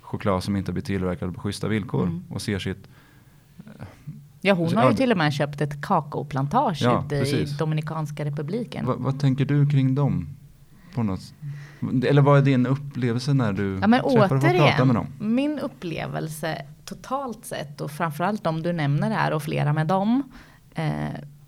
choklad 0.00 0.44
som 0.44 0.56
inte 0.56 0.72
blir 0.72 0.82
tillverkad 0.82 1.34
på 1.34 1.40
schyssta 1.40 1.68
villkor 1.68 2.02
Mm. 2.06 2.22
och 2.28 2.42
ser 2.42 2.58
sitt 2.58 2.88
Ja, 4.44 4.54
hon 4.54 4.64
Alltså, 4.64 4.78
har 4.80 4.90
ju 4.90 4.96
till 4.96 5.12
och 5.12 5.18
med 5.18 5.32
köpt 5.32 5.60
ett 5.60 5.82
kakaoplantage 5.82 6.78
Ja, 6.82 7.04
ute 7.06 7.16
i 7.16 7.18
precis. 7.20 7.58
Dominikanska 7.58 8.24
republiken. 8.24 8.86
vad, 8.86 8.98
vad 8.98 9.20
tänker 9.20 9.44
du 9.44 9.66
kring 9.70 9.94
dem? 9.94 10.28
På 10.94 11.02
något, 11.02 11.34
eller 12.04 12.22
vad 12.22 12.38
är 12.38 12.42
din 12.42 12.66
upplevelse 12.66 13.34
när 13.34 13.52
du 13.52 13.78
Ja, 13.80 13.86
men 13.86 14.02
träffar 14.02 14.22
och 14.22 14.28
får 14.28 14.38
prata 14.40 14.84
med 14.84 14.94
dem? 14.96 15.06
återigen, 15.18 15.34
min 15.34 15.58
upplevelse 15.58 16.62
totalt 16.84 17.44
sett 17.44 17.80
och 17.80 17.90
framförallt 17.90 18.44
de 18.44 18.62
du 18.62 18.72
nämner 18.72 19.10
här 19.10 19.32
och 19.32 19.42
flera 19.42 19.72
med 19.72 19.86
dem. 19.86 20.22
Eh, 20.74 20.84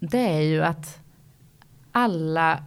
det 0.01 0.19
är 0.37 0.41
ju 0.41 0.63
att 0.63 0.99
alla 1.93 2.59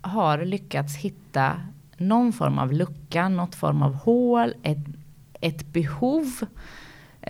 har 0.00 0.38
lyckats 0.44 0.96
hitta 0.96 1.52
någon 1.96 2.32
form 2.32 2.58
av 2.58 2.72
lucka, 2.72 3.28
något 3.28 3.54
form 3.54 3.82
av 3.82 3.94
hål, 3.94 4.54
ett, 4.62 4.78
ett 5.40 5.72
behov. 5.72 6.26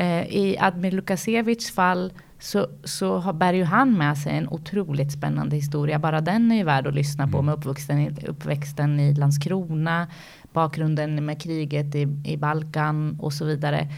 Eh, 0.01 0.23
I 0.37 0.57
Admir 0.61 0.91
Lukasevics 0.93 1.71
fall 1.71 2.13
så, 2.39 2.67
så 2.85 3.19
har, 3.19 3.33
bär 3.33 3.53
ju 3.53 3.65
han 3.65 3.99
med 3.99 4.19
sig 4.19 4.37
en 4.37 4.49
otroligt 4.49 5.13
spännande 5.13 5.57
historia. 5.57 5.99
Bara 5.99 6.21
den 6.21 6.53
är 6.53 6.57
ju 6.57 6.65
värd 6.65 6.87
att 6.87 6.95
lyssna 6.95 7.27
på 7.29 7.39
Mm. 7.39 7.47
med 7.47 7.55
uppvuxen 7.55 8.17
uppväxten 8.29 9.01
i 9.01 9.15
Landskrona, 9.15 10.07
bakgrunden 10.53 11.25
med 11.25 11.43
kriget 11.43 11.95
i, 11.95 12.09
i 12.25 12.37
Balkan 12.37 13.19
och 13.21 13.33
så 13.33 13.45
vidare. 13.45 13.89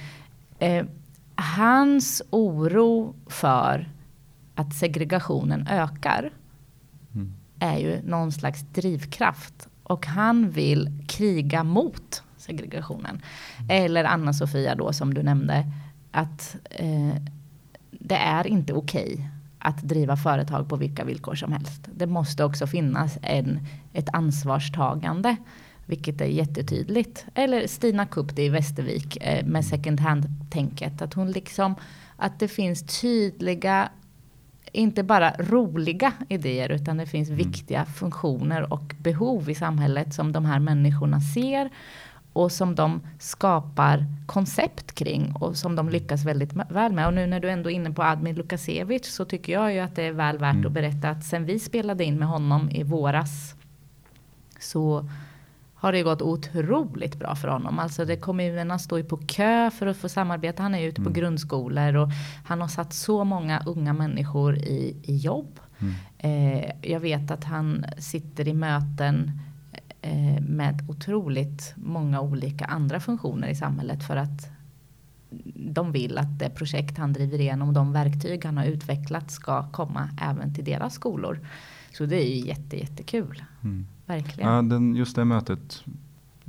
Eh, 0.58 0.84
hans 1.34 2.22
oro 2.30 3.14
för 3.26 3.88
att 4.54 4.74
segregationen 4.74 5.66
ökar 5.70 6.30
Mm. 7.14 7.32
är 7.58 7.78
ju 7.78 8.00
någon 8.04 8.32
slags 8.32 8.60
drivkraft. 8.60 9.68
Och 9.82 10.06
han 10.06 10.50
vill 10.50 10.90
kriga 11.08 11.64
mot 11.64 12.22
segregationen. 12.36 13.22
Eller 13.68 14.04
Anna-Sofia 14.04 14.74
då 14.74 14.92
som 14.92 15.14
du 15.14 15.22
nämnde. 15.22 15.66
Att 16.12 16.56
eh, 16.70 17.14
det 17.90 18.14
är 18.14 18.46
inte 18.46 18.72
okej 18.72 19.28
att 19.58 19.82
driva 19.82 20.16
företag 20.16 20.68
på 20.68 20.76
vilka 20.76 21.04
villkor 21.04 21.34
som 21.34 21.52
helst. 21.52 21.88
Det 21.94 22.06
måste 22.06 22.44
också 22.44 22.66
finnas 22.66 23.18
en, 23.22 23.66
ett 23.92 24.08
ansvarstagande. 24.12 25.36
Vilket 25.86 26.20
är 26.20 26.26
jättetydligt. 26.26 27.26
Eller 27.34 27.66
Stina 27.66 28.06
Kupti 28.06 28.42
i 28.42 28.48
Västervik 28.48 29.16
eh, 29.16 29.46
med 29.46 29.64
second 29.64 30.00
hand-tänket. 30.00 31.02
Att 31.02 31.14
hon 31.14 31.30
liksom, 31.30 31.74
att 32.16 32.38
det 32.38 32.48
finns 32.48 33.00
tydliga 33.00 33.88
inte 34.72 35.02
bara 35.02 35.32
roliga 35.38 36.12
idéer 36.28 36.68
utan 36.68 36.96
det 36.96 37.06
finns 37.06 37.28
viktiga 37.28 37.84
funktioner 37.84 38.72
och 38.72 38.94
behov 38.98 39.50
i 39.50 39.54
samhället 39.54 40.14
som 40.14 40.32
de 40.32 40.44
här 40.44 40.58
människorna 40.58 41.20
ser 41.20 41.70
och 42.32 42.52
som 42.52 42.74
de 42.74 43.00
skapar 43.18 44.06
koncept 44.26 44.92
kring 44.92 45.32
och 45.34 45.56
som 45.56 45.76
de 45.76 45.88
lyckas 45.88 46.24
väldigt 46.24 46.52
väl 46.52 46.92
med. 46.92 47.06
Och 47.06 47.14
nu 47.14 47.26
när 47.26 47.40
du 47.40 47.50
ändå 47.50 47.70
är 47.70 47.74
inne 47.74 47.90
på 47.90 48.02
Admin 48.02 48.34
Lukasevic 48.34 49.06
så 49.14 49.24
tycker 49.24 49.52
jag 49.52 49.72
ju 49.74 49.78
att 49.80 49.96
det 49.96 50.02
är 50.02 50.12
väl 50.12 50.38
värt 50.38 50.54
Mm. 50.54 50.66
att 50.66 50.72
berätta 50.72 51.08
att 51.10 51.24
sen 51.24 51.44
vi 51.44 51.58
spelade 51.58 52.04
in 52.04 52.18
med 52.18 52.28
honom 52.28 52.70
i 52.70 52.82
våras 52.82 53.54
så 54.60 55.08
har 55.74 55.92
det 55.92 56.02
gått 56.02 56.22
otroligt 56.22 57.18
bra 57.18 57.34
för 57.34 57.48
honom. 57.48 57.78
Alltså 57.78 58.04
det, 58.04 58.16
kommunerna 58.16 58.78
står 58.78 58.98
ju 58.98 59.04
på 59.04 59.16
kö 59.16 59.70
för 59.70 59.86
att 59.86 59.96
få 59.96 60.08
samarbeta. 60.08 60.62
Han 60.62 60.74
är 60.74 60.82
ute 60.82 61.00
på 61.02 61.08
Mm. 61.08 61.12
grundskolor 61.20 61.96
och 61.96 62.08
han 62.46 62.60
har 62.60 62.68
satt 62.68 62.92
så 62.92 63.24
många 63.24 63.62
unga 63.66 63.92
människor 63.92 64.56
i, 64.58 64.96
i 65.02 65.16
jobb. 65.16 65.60
Mm. 65.78 65.94
Eh, 66.18 66.70
jag 66.82 67.00
vet 67.00 67.30
att 67.30 67.44
han 67.44 67.84
sitter 67.98 68.48
i 68.48 68.54
möten 68.54 69.30
med 70.40 70.84
otroligt 70.88 71.74
många 71.76 72.20
olika 72.20 72.64
andra 72.64 73.00
funktioner 73.00 73.48
i 73.48 73.54
samhället 73.54 74.06
för 74.06 74.16
att 74.16 74.50
de 75.54 75.92
vill 75.92 76.18
att 76.18 76.38
det 76.38 76.50
projekt 76.50 76.98
han 76.98 77.12
driver 77.12 77.40
igenom 77.40 77.68
och 77.68 77.74
de 77.74 77.92
verktyg 77.92 78.44
han 78.44 78.56
har 78.56 78.64
utvecklat 78.64 79.30
ska 79.30 79.68
komma 79.68 80.08
även 80.20 80.54
till 80.54 80.64
deras 80.64 80.94
skolor. 80.94 81.40
Så 81.92 82.06
det 82.06 82.16
är 82.16 82.28
ju 82.28 82.46
jätte, 82.46 82.76
jättekul. 82.76 83.44
Mm. 83.64 83.86
Verkligen. 84.06 84.50
Ja, 84.50 84.62
den, 84.62 84.96
just 84.96 85.16
det 85.16 85.24
mötet 85.24 85.84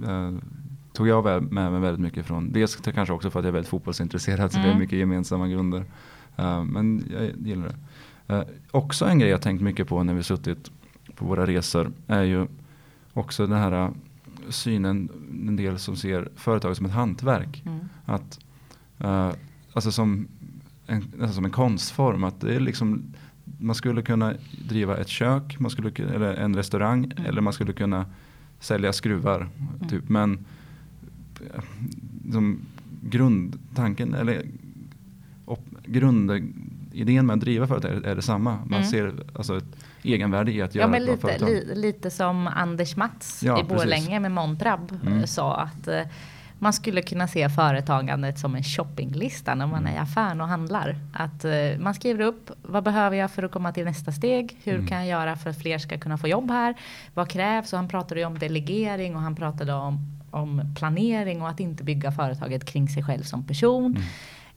eh, 0.07 0.31
tog 0.93 1.07
jag 1.07 1.43
med 1.51 1.71
mig 1.71 1.81
väldigt 1.81 2.01
mycket 2.01 2.25
från. 2.25 2.51
Dels 2.51 2.75
kanske 2.75 3.13
också 3.13 3.31
för 3.31 3.39
att 3.39 3.45
jag 3.45 3.49
är 3.49 3.53
väldigt 3.53 3.69
fotbollsintresserad 3.69 4.51
så 4.51 4.57
vi 4.57 4.63
har 4.63 4.69
Mm. 4.71 4.79
mycket 4.79 4.99
gemensamma 4.99 5.47
grunder. 5.47 5.85
Eh, 6.35 6.63
men 6.63 7.03
jag 7.11 7.47
gillar 7.47 7.67
det. 7.67 8.35
Eh, 8.35 8.43
också 8.71 9.05
en 9.05 9.19
grej 9.19 9.29
jag 9.29 9.41
tänkt 9.41 9.61
mycket 9.61 9.87
på 9.87 10.03
när 10.03 10.13
vi 10.13 10.23
suttit 10.23 10.71
på 11.15 11.25
våra 11.25 11.45
resor 11.45 11.91
är 12.07 12.23
ju 12.23 12.47
också 13.13 13.47
den 13.47 13.57
här 13.57 13.71
eh, 13.71 13.89
synen, 14.49 15.09
en 15.47 15.55
del 15.55 15.79
som 15.79 15.95
ser 15.95 16.29
företag 16.35 16.75
som 16.77 16.85
ett 16.85 16.91
hantverk. 16.91 17.63
Mm. 17.65 17.79
Att, 18.05 18.39
eh, 18.99 19.31
alltså 19.73 19.91
som 19.91 20.27
en, 20.87 20.99
nästan 20.99 21.33
som 21.33 21.45
en 21.45 21.51
konstform. 21.51 22.23
Att 22.23 22.41
det 22.41 22.55
är 22.55 22.59
liksom, 22.59 23.03
man 23.59 23.75
skulle 23.75 24.01
kunna 24.01 24.33
driva 24.69 24.97
ett 24.97 25.07
kök, 25.07 25.59
man 25.59 25.71
skulle, 25.71 25.89
ku- 25.89 26.15
eller 26.15 26.33
en 26.33 26.55
restaurang 26.55 27.05
Mm. 27.05 27.25
eller 27.25 27.41
man 27.41 27.53
skulle 27.53 27.73
kunna 27.73 28.05
sälja 28.59 28.93
skruvar. 28.93 29.49
Mm. 29.77 29.89
Typ. 29.89 30.09
Men 30.09 30.45
som 32.31 32.59
grundtanken 33.01 34.13
eller 34.13 34.45
op, 35.45 35.59
grundidén 35.85 37.25
med 37.25 37.33
att 37.33 37.39
driva 37.39 37.67
företag 37.67 37.91
är, 37.91 38.01
är 38.01 38.15
detsamma. 38.15 38.57
Man 38.65 38.79
Mm. 38.79 38.83
ser 38.91 39.13
alltså 39.35 39.57
ett 39.57 39.75
egenvärde 40.05 40.51
i 40.51 40.61
att 40.61 40.75
Ja 40.75 40.79
göra 40.81 40.91
men 40.91 41.01
ett 41.01 41.05
bra 41.05 41.13
lite, 41.31 41.45
företag. 41.45 41.49
li, 41.49 41.75
lite 41.81 42.11
som 42.11 42.47
Anders 42.47 42.95
Mats 42.95 43.43
Ja, 43.43 43.59
i 43.59 43.63
Borlänge 43.63 44.19
med 44.19 44.31
Montrab 44.31 44.91
eh, 44.91 45.07
Mm. 45.11 45.27
sa 45.27 45.55
att 45.55 45.87
eh, 45.87 46.01
man 46.59 46.73
skulle 46.73 47.01
kunna 47.01 47.27
se 47.27 47.49
företagandet 47.49 48.39
som 48.39 48.55
en 48.55 48.63
shoppinglista 48.63 49.55
när 49.55 49.67
man 49.67 49.79
Mm. 49.79 49.93
är 49.93 49.97
i 49.97 49.99
affären 49.99 50.41
och 50.41 50.47
handlar. 50.47 50.95
Att 51.13 51.45
eh, 51.45 51.51
man 51.79 51.93
skriver 51.93 52.25
upp 52.25 52.51
vad 52.61 52.83
behöver 52.83 53.17
jag 53.17 53.31
för 53.31 53.43
att 53.43 53.51
komma 53.51 53.71
till 53.71 53.85
nästa 53.85 54.11
steg? 54.11 54.57
Hur 54.63 54.73
Mm. 54.75 54.87
kan 54.87 54.97
jag 54.97 55.07
göra 55.07 55.35
för 55.35 55.49
att 55.49 55.57
fler 55.61 55.77
ska 55.77 55.97
kunna 55.97 56.17
få 56.17 56.27
jobb 56.27 56.51
här? 56.51 56.75
Vad 57.13 57.29
krävs? 57.29 57.73
Och 57.73 57.79
han 57.79 57.87
pratade 57.87 58.19
ju 58.21 58.25
om 58.25 58.39
delegering 58.39 59.15
och 59.15 59.21
han 59.21 59.35
pratade 59.35 59.73
om, 59.73 59.99
om 60.31 60.61
planering 60.77 61.41
och 61.41 61.49
att 61.49 61.59
inte 61.59 61.83
bygga 61.83 62.11
företaget 62.11 62.65
kring 62.65 62.89
sig 62.89 63.03
själv 63.03 63.23
som 63.23 63.47
person. 63.47 63.97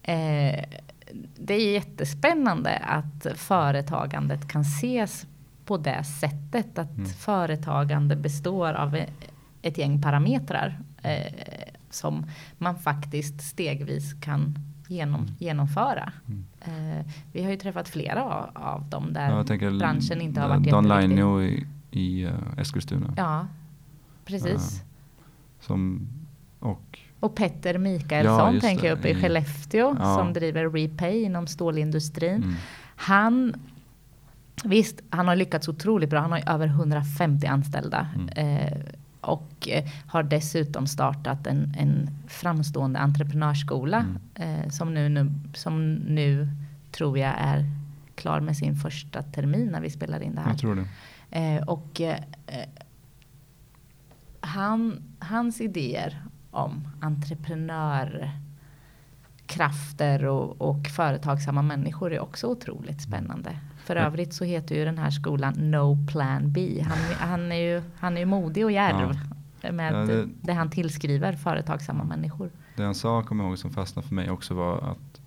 Mm. 0.05 0.55
Eh, 0.55 0.65
det 1.39 1.55
är 1.55 1.73
jättespännande 1.73 2.77
att 2.79 3.27
företagandet 3.35 4.49
kan 4.49 4.61
ses 4.63 5.27
på 5.67 5.77
det 5.77 6.05
sättet. 6.05 6.79
Att 6.79 6.97
Mm. 6.97 7.07
företagande 7.07 8.17
består 8.17 8.73
av 8.73 8.95
e- 8.97 9.09
ett 9.63 9.79
gäng 9.79 10.03
parametrar 10.03 10.79
eh, 11.03 11.33
som 11.91 12.27
man 12.59 12.79
faktiskt 12.79 13.41
stegvis 13.41 14.15
kan 14.21 14.59
genom, 14.89 15.27
genomföra. 15.39 16.13
Mm. 16.29 16.45
Eh, 17.01 17.07
vi 17.33 17.43
har 17.45 17.51
ju 17.51 17.57
träffat 17.57 17.89
flera 17.89 18.25
av, 18.25 18.51
av 18.55 18.89
dem 18.91 19.13
där 19.13 19.31
Ja, 19.31 19.45
tänker 19.45 19.71
branschen 19.79 20.21
inte 20.21 20.41
har 20.41 20.49
varit 20.49 20.71
Don. 20.71 20.89
Lainio 20.89 21.43
i, 21.43 21.67
i 21.91 22.25
uh, 22.27 22.33
Eskilstuna. 22.59 23.15
Ja, 23.17 23.47
precis. 24.25 24.83
Som, 25.61 26.09
och 26.61 26.99
Och 27.21 27.35
Petter 27.35 27.75
Ja, 27.75 27.79
Mikaelsson 27.81 28.55
just 28.55 28.67
tänker 28.67 28.87
jag 28.89 28.99
upp 28.99 29.05
i 29.05 29.11
i- 29.11 29.15
Skellefteå 29.15 29.97
Ja. 30.01 30.15
som 30.17 30.33
driver 30.33 30.69
Repay 30.71 31.23
inom 31.23 31.47
stålindustrin. 31.47 32.35
mm, 32.43 32.55
Han, 32.97 33.55
visst, 34.65 35.01
han 35.11 35.29
har 35.29 35.37
lyckats 35.37 35.69
otroligt 35.69 36.11
bra. 36.11 36.21
Han 36.21 36.31
har 36.31 36.39
ju 36.39 36.45
över 36.47 36.67
150 36.67 37.47
anställda. 37.47 38.09
Mm. 38.15 38.29
Eh, 38.29 38.79
och 39.21 39.69
eh, 39.69 39.85
har 40.07 40.23
dessutom 40.23 40.87
startat 40.87 41.47
en, 41.47 41.75
en 41.79 42.11
framstående 42.29 42.99
entreprenörsskola. 42.99 44.07
Mm. 44.35 44.65
Eh, 44.65 44.71
som, 44.71 44.95
nu, 44.95 45.09
nu, 45.09 45.33
som 45.55 45.95
nu 45.95 46.49
tror 46.93 47.19
jag 47.19 47.35
är 47.39 47.65
klar 48.15 48.41
med 48.41 48.57
sin 48.57 48.77
första 48.77 49.23
termin 49.23 49.67
när 49.67 49.81
vi 49.81 49.91
spelar 49.91 50.21
in 50.21 50.35
det 50.35 50.41
här. 50.41 50.51
jag 50.51 50.59
tror 50.59 50.75
det. 50.75 50.87
Eh, 51.31 51.63
och 51.63 52.01
eh, 52.01 52.21
eh, 52.47 52.69
han, 54.41 55.03
hans 55.19 55.61
idéer 55.61 56.23
om 56.51 56.89
entreprenörkrafter 59.47 60.25
och, 60.25 60.61
och 60.63 60.87
företagsamma 60.87 61.63
människor 61.63 62.13
är 62.13 62.21
också 62.21 62.47
otroligt 62.47 63.01
spännande. 63.03 63.57
För 63.85 63.97
Mm. 63.97 64.07
övrigt 64.07 64.35
så 64.35 64.45
heter 64.45 64.75
ju 64.75 64.85
den 64.85 64.99
här 64.99 65.11
skolan 65.11 65.55
No 65.71 66.07
Plan 66.13 66.53
B. 66.53 66.85
Han, 66.89 66.99
han, 67.31 67.53
är, 67.53 67.57
ju, 67.75 67.83
han 67.99 68.17
är 68.17 68.21
ju 68.21 68.27
modig 68.27 68.65
och 68.65 68.73
djärv 68.73 69.17
med 69.73 69.93
Ja, 69.93 69.97
det, 69.99 70.29
det- 70.43 70.53
han 70.53 70.71
tillskriver 70.71 71.33
företagsamma 71.33 72.05
människor. 72.05 72.51
Det 72.77 72.83
han 72.85 72.95
sa, 72.95 73.23
kommer 73.23 73.45
jag 73.45 73.49
ihåg, 73.51 73.59
som 73.59 73.71
fastnade 73.71 74.09
för 74.09 74.15
mig 74.15 74.31
också 74.31 74.55
var 74.55 74.79
att, 74.79 75.21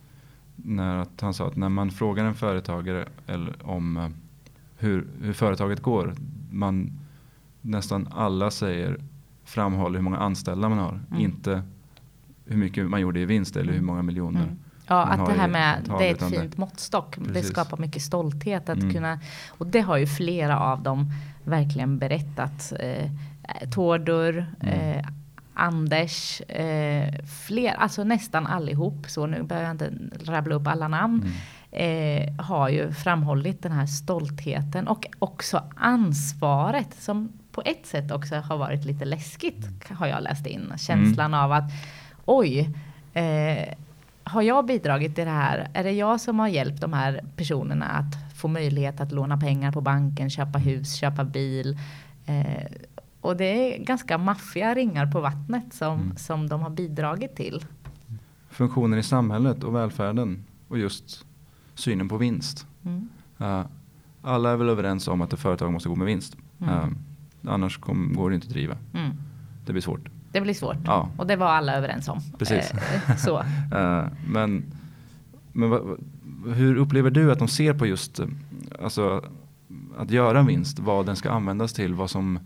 när, 0.56 0.98
att 0.98 1.22
han 1.22 1.34
sa 1.34 1.48
att 1.48 1.56
när 1.56 1.70
man 1.70 1.92
frågar 1.92 2.26
en 2.26 2.36
företagare 2.36 3.06
eller 3.28 3.54
om 3.64 3.98
eh, 3.98 4.08
hur, 4.78 5.08
hur 5.22 5.34
företaget 5.34 5.82
går, 5.82 6.16
man, 6.52 6.92
nästan 7.62 8.08
alla 8.12 8.52
säger 8.52 8.98
framhåller 9.46 9.96
hur 10.00 10.04
många 10.04 10.18
anställda 10.18 10.70
man 10.70 10.78
har. 10.78 11.00
Mm. 11.12 11.22
Inte 11.22 11.64
hur 12.50 12.58
mycket 12.58 12.90
man 12.90 13.02
gjorde 13.02 13.20
i 13.20 13.26
vinst 13.26 13.56
eller 13.56 13.74
hur 13.74 13.82
många 13.82 14.02
miljoner. 14.02 14.42
Mm. 14.44 14.60
Ja, 14.88 15.04
att 15.06 15.26
det 15.26 15.34
här 15.42 15.48
med, 15.48 15.82
det 16.00 16.08
är 16.10 16.12
ett 16.14 16.20
det- 16.20 16.30
fint 16.30 16.58
måttstock. 16.58 17.16
Det 17.18 17.34
Precis. 17.34 17.52
skapar 17.52 17.78
mycket 17.78 18.02
stolthet 18.02 18.70
att 18.70 18.78
Mm. 18.80 18.94
kunna, 18.94 19.20
och 19.50 19.68
det 19.68 19.80
har 19.82 19.98
ju 19.98 20.08
flera 20.08 20.60
av 20.60 20.84
dem 20.84 21.12
verkligen 21.44 21.98
berättat. 22.00 22.74
Eh, 22.80 23.12
Tordor, 23.74 24.46
Mm. 24.60 24.98
eh, 25.00 25.06
Anders, 25.54 26.42
eh, 26.42 27.14
fler, 27.48 27.74
alltså 27.74 28.04
nästan 28.04 28.48
allihop, 28.48 29.06
så 29.10 29.26
nu 29.26 29.44
behöver 29.44 29.68
jag 29.68 29.74
inte 29.74 29.92
rabbla 30.32 30.56
upp 30.56 30.68
alla 30.68 30.88
namn, 30.88 31.26
Mm. 31.72 32.28
eh, 32.38 32.46
har 32.46 32.70
ju 32.70 32.92
framhållit 32.92 33.64
den 33.64 33.72
här 33.72 33.86
stoltheten 33.86 34.88
och 34.88 35.06
också 35.20 35.64
ansvaret 35.76 36.96
som 37.00 37.32
på 37.52 37.62
ett 37.66 37.86
sätt 37.86 38.12
också 38.12 38.36
har 38.36 38.58
varit 38.58 38.86
lite 38.86 39.06
läskigt, 39.06 39.68
har 39.90 40.08
jag 40.08 40.24
läst 40.24 40.46
in. 40.48 40.74
Känslan 40.78 41.34
av 41.34 41.52
att 41.52 41.72
oj, 42.38 42.70
eh, 43.14 43.74
har 44.24 44.42
jag 44.42 44.66
bidragit 44.66 45.16
till 45.16 45.26
det 45.26 45.32
här? 45.32 45.70
Är 45.74 45.84
det 45.84 45.92
jag 45.92 46.22
som 46.22 46.40
har 46.40 46.48
hjälpt 46.48 46.82
de 46.82 46.94
här 46.94 47.22
personerna 47.36 47.86
att 47.86 48.38
få 48.38 48.48
möjlighet 48.48 49.02
att 49.02 49.12
låna 49.12 49.38
pengar 49.38 49.72
på 49.72 49.82
banken, 49.82 50.30
köpa 50.30 50.58
hus, 50.60 50.94
köpa 50.96 51.24
bil? 51.24 51.78
Eh, 52.26 52.64
och 53.22 53.38
det 53.38 53.46
är 53.46 53.84
ganska 53.84 54.18
maffiga 54.18 54.76
ringar 54.76 55.12
på 55.12 55.22
vattnet 55.22 55.74
som, 55.74 56.00
Mm. 56.00 56.16
som 56.18 56.50
de 56.50 56.62
har 56.62 56.70
bidragit 56.70 57.36
till. 57.36 57.66
Funktionen 58.50 59.00
i 59.00 59.04
samhället 59.04 59.64
och 59.64 59.76
välfärden 59.76 60.44
och 60.68 60.78
just 60.78 61.26
synen 61.76 62.10
på 62.10 62.18
vinst. 62.18 62.66
Mm. 62.86 63.10
Eh, 63.40 63.62
alla 64.22 64.52
är 64.52 64.56
väl 64.56 64.70
överens 64.70 65.08
om 65.08 65.22
att 65.22 65.34
ett 65.34 65.40
företag 65.40 65.72
måste 65.74 65.90
gå 65.90 65.96
med 65.96 66.08
vinst. 66.08 66.38
Mm. 66.62 66.74
Eh, 66.74 66.88
annars 67.54 67.78
kom, 67.78 68.14
går 68.16 68.30
det 68.30 68.36
inte 68.36 68.48
att 68.48 68.54
driva. 68.54 68.78
Mm. 68.94 69.12
Det 69.66 69.72
blir 69.72 69.82
svårt. 69.82 70.10
Det 70.32 70.42
blir 70.42 70.54
svårt. 70.54 70.78
Ja. 70.86 71.10
Och 71.18 71.28
det 71.28 71.36
var 71.36 71.48
alla 71.48 71.76
överens 71.76 72.08
om. 72.08 72.20
Precis. 72.38 72.72
Eh, 72.74 73.16
så. 73.16 73.38
Eh, 73.76 74.06
men 74.28 74.64
men 75.52 75.70
vad, 75.70 75.98
hur 76.56 76.76
upplever 76.76 77.10
du 77.12 77.32
att 77.32 77.40
de 77.40 77.48
ser 77.48 77.74
på 77.74 77.86
just 77.86 78.20
eh, 78.20 78.28
alltså, 78.84 79.24
att 79.98 80.12
göra 80.12 80.40
en 80.40 80.46
vinst? 80.48 80.80
Vad 80.80 81.06
den 81.06 81.16
ska 81.16 81.32
användas 81.32 81.74
till? 81.74 81.94
Vad 81.94 82.10
som 82.10 82.40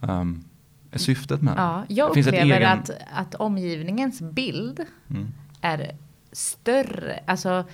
ehm, 0.00 0.44
är 0.90 0.98
syftet 0.98 1.42
med 1.42 1.56
den? 1.56 1.64
Ja, 1.64 1.84
jag 1.88 2.14
Finns 2.14 2.26
upplever 2.26 2.44
egen- 2.60 2.78
att, 2.78 2.90
att 3.14 3.34
omgivningens 3.34 4.20
bild 4.22 4.80
Mm. 5.10 5.28
är 5.60 5.90
större. 6.32 7.20
Alltså, 7.26 7.64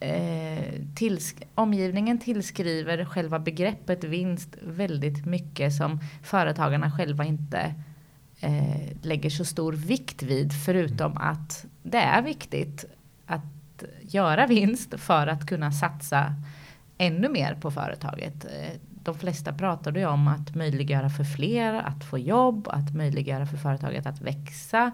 eh, 0.00 0.64
tillsk- 0.94 1.42
omgivningen 1.54 2.18
tillskriver 2.18 3.04
själva 3.04 3.38
begreppet 3.38 4.04
vinst 4.04 4.56
väldigt 4.66 5.26
mycket 5.26 5.74
som 5.74 6.00
företagarna 6.22 6.90
själva 6.90 7.24
inte 7.24 7.74
eh, 8.40 8.96
lägger 9.02 9.30
så 9.30 9.44
stor 9.44 9.72
vikt 9.72 10.22
vid. 10.22 10.52
Förutom 10.52 11.16
att 11.16 11.66
det 11.82 11.98
är 11.98 12.22
viktigt 12.22 12.84
att 13.26 13.84
göra 14.00 14.46
vinst 14.46 14.94
för 15.00 15.26
att 15.26 15.46
kunna 15.46 15.72
satsa 15.72 16.34
ännu 16.98 17.28
mer 17.28 17.54
på 17.54 17.70
företaget. 17.70 18.44
Eh, 18.44 18.80
De 19.02 19.14
flesta 19.14 19.52
pratade 19.52 20.00
ju 20.00 20.06
om 20.06 20.28
att 20.28 20.54
möjliggöra 20.54 21.10
för 21.10 21.24
fler 21.24 21.74
att 21.74 22.04
få 22.04 22.18
jobb, 22.18 22.68
att 22.68 22.94
möjliggöra 22.94 23.46
för 23.46 23.56
företaget 23.56 24.06
att 24.06 24.20
växa. 24.20 24.90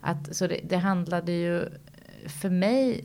Att, 0.00 0.36
så 0.36 0.46
det, 0.46 0.60
det 0.68 0.76
handlade 0.78 1.32
ju 1.32 1.68
för 2.26 2.50
mig, 2.50 3.04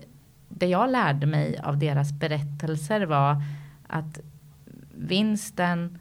det 0.49 0.67
jag 0.67 0.89
lärde 0.91 1.25
mig 1.25 1.57
av 1.57 1.77
deras 1.77 2.11
berättelser 2.11 3.05
var 3.05 3.41
att 3.87 4.19
vinsten, 4.95 5.97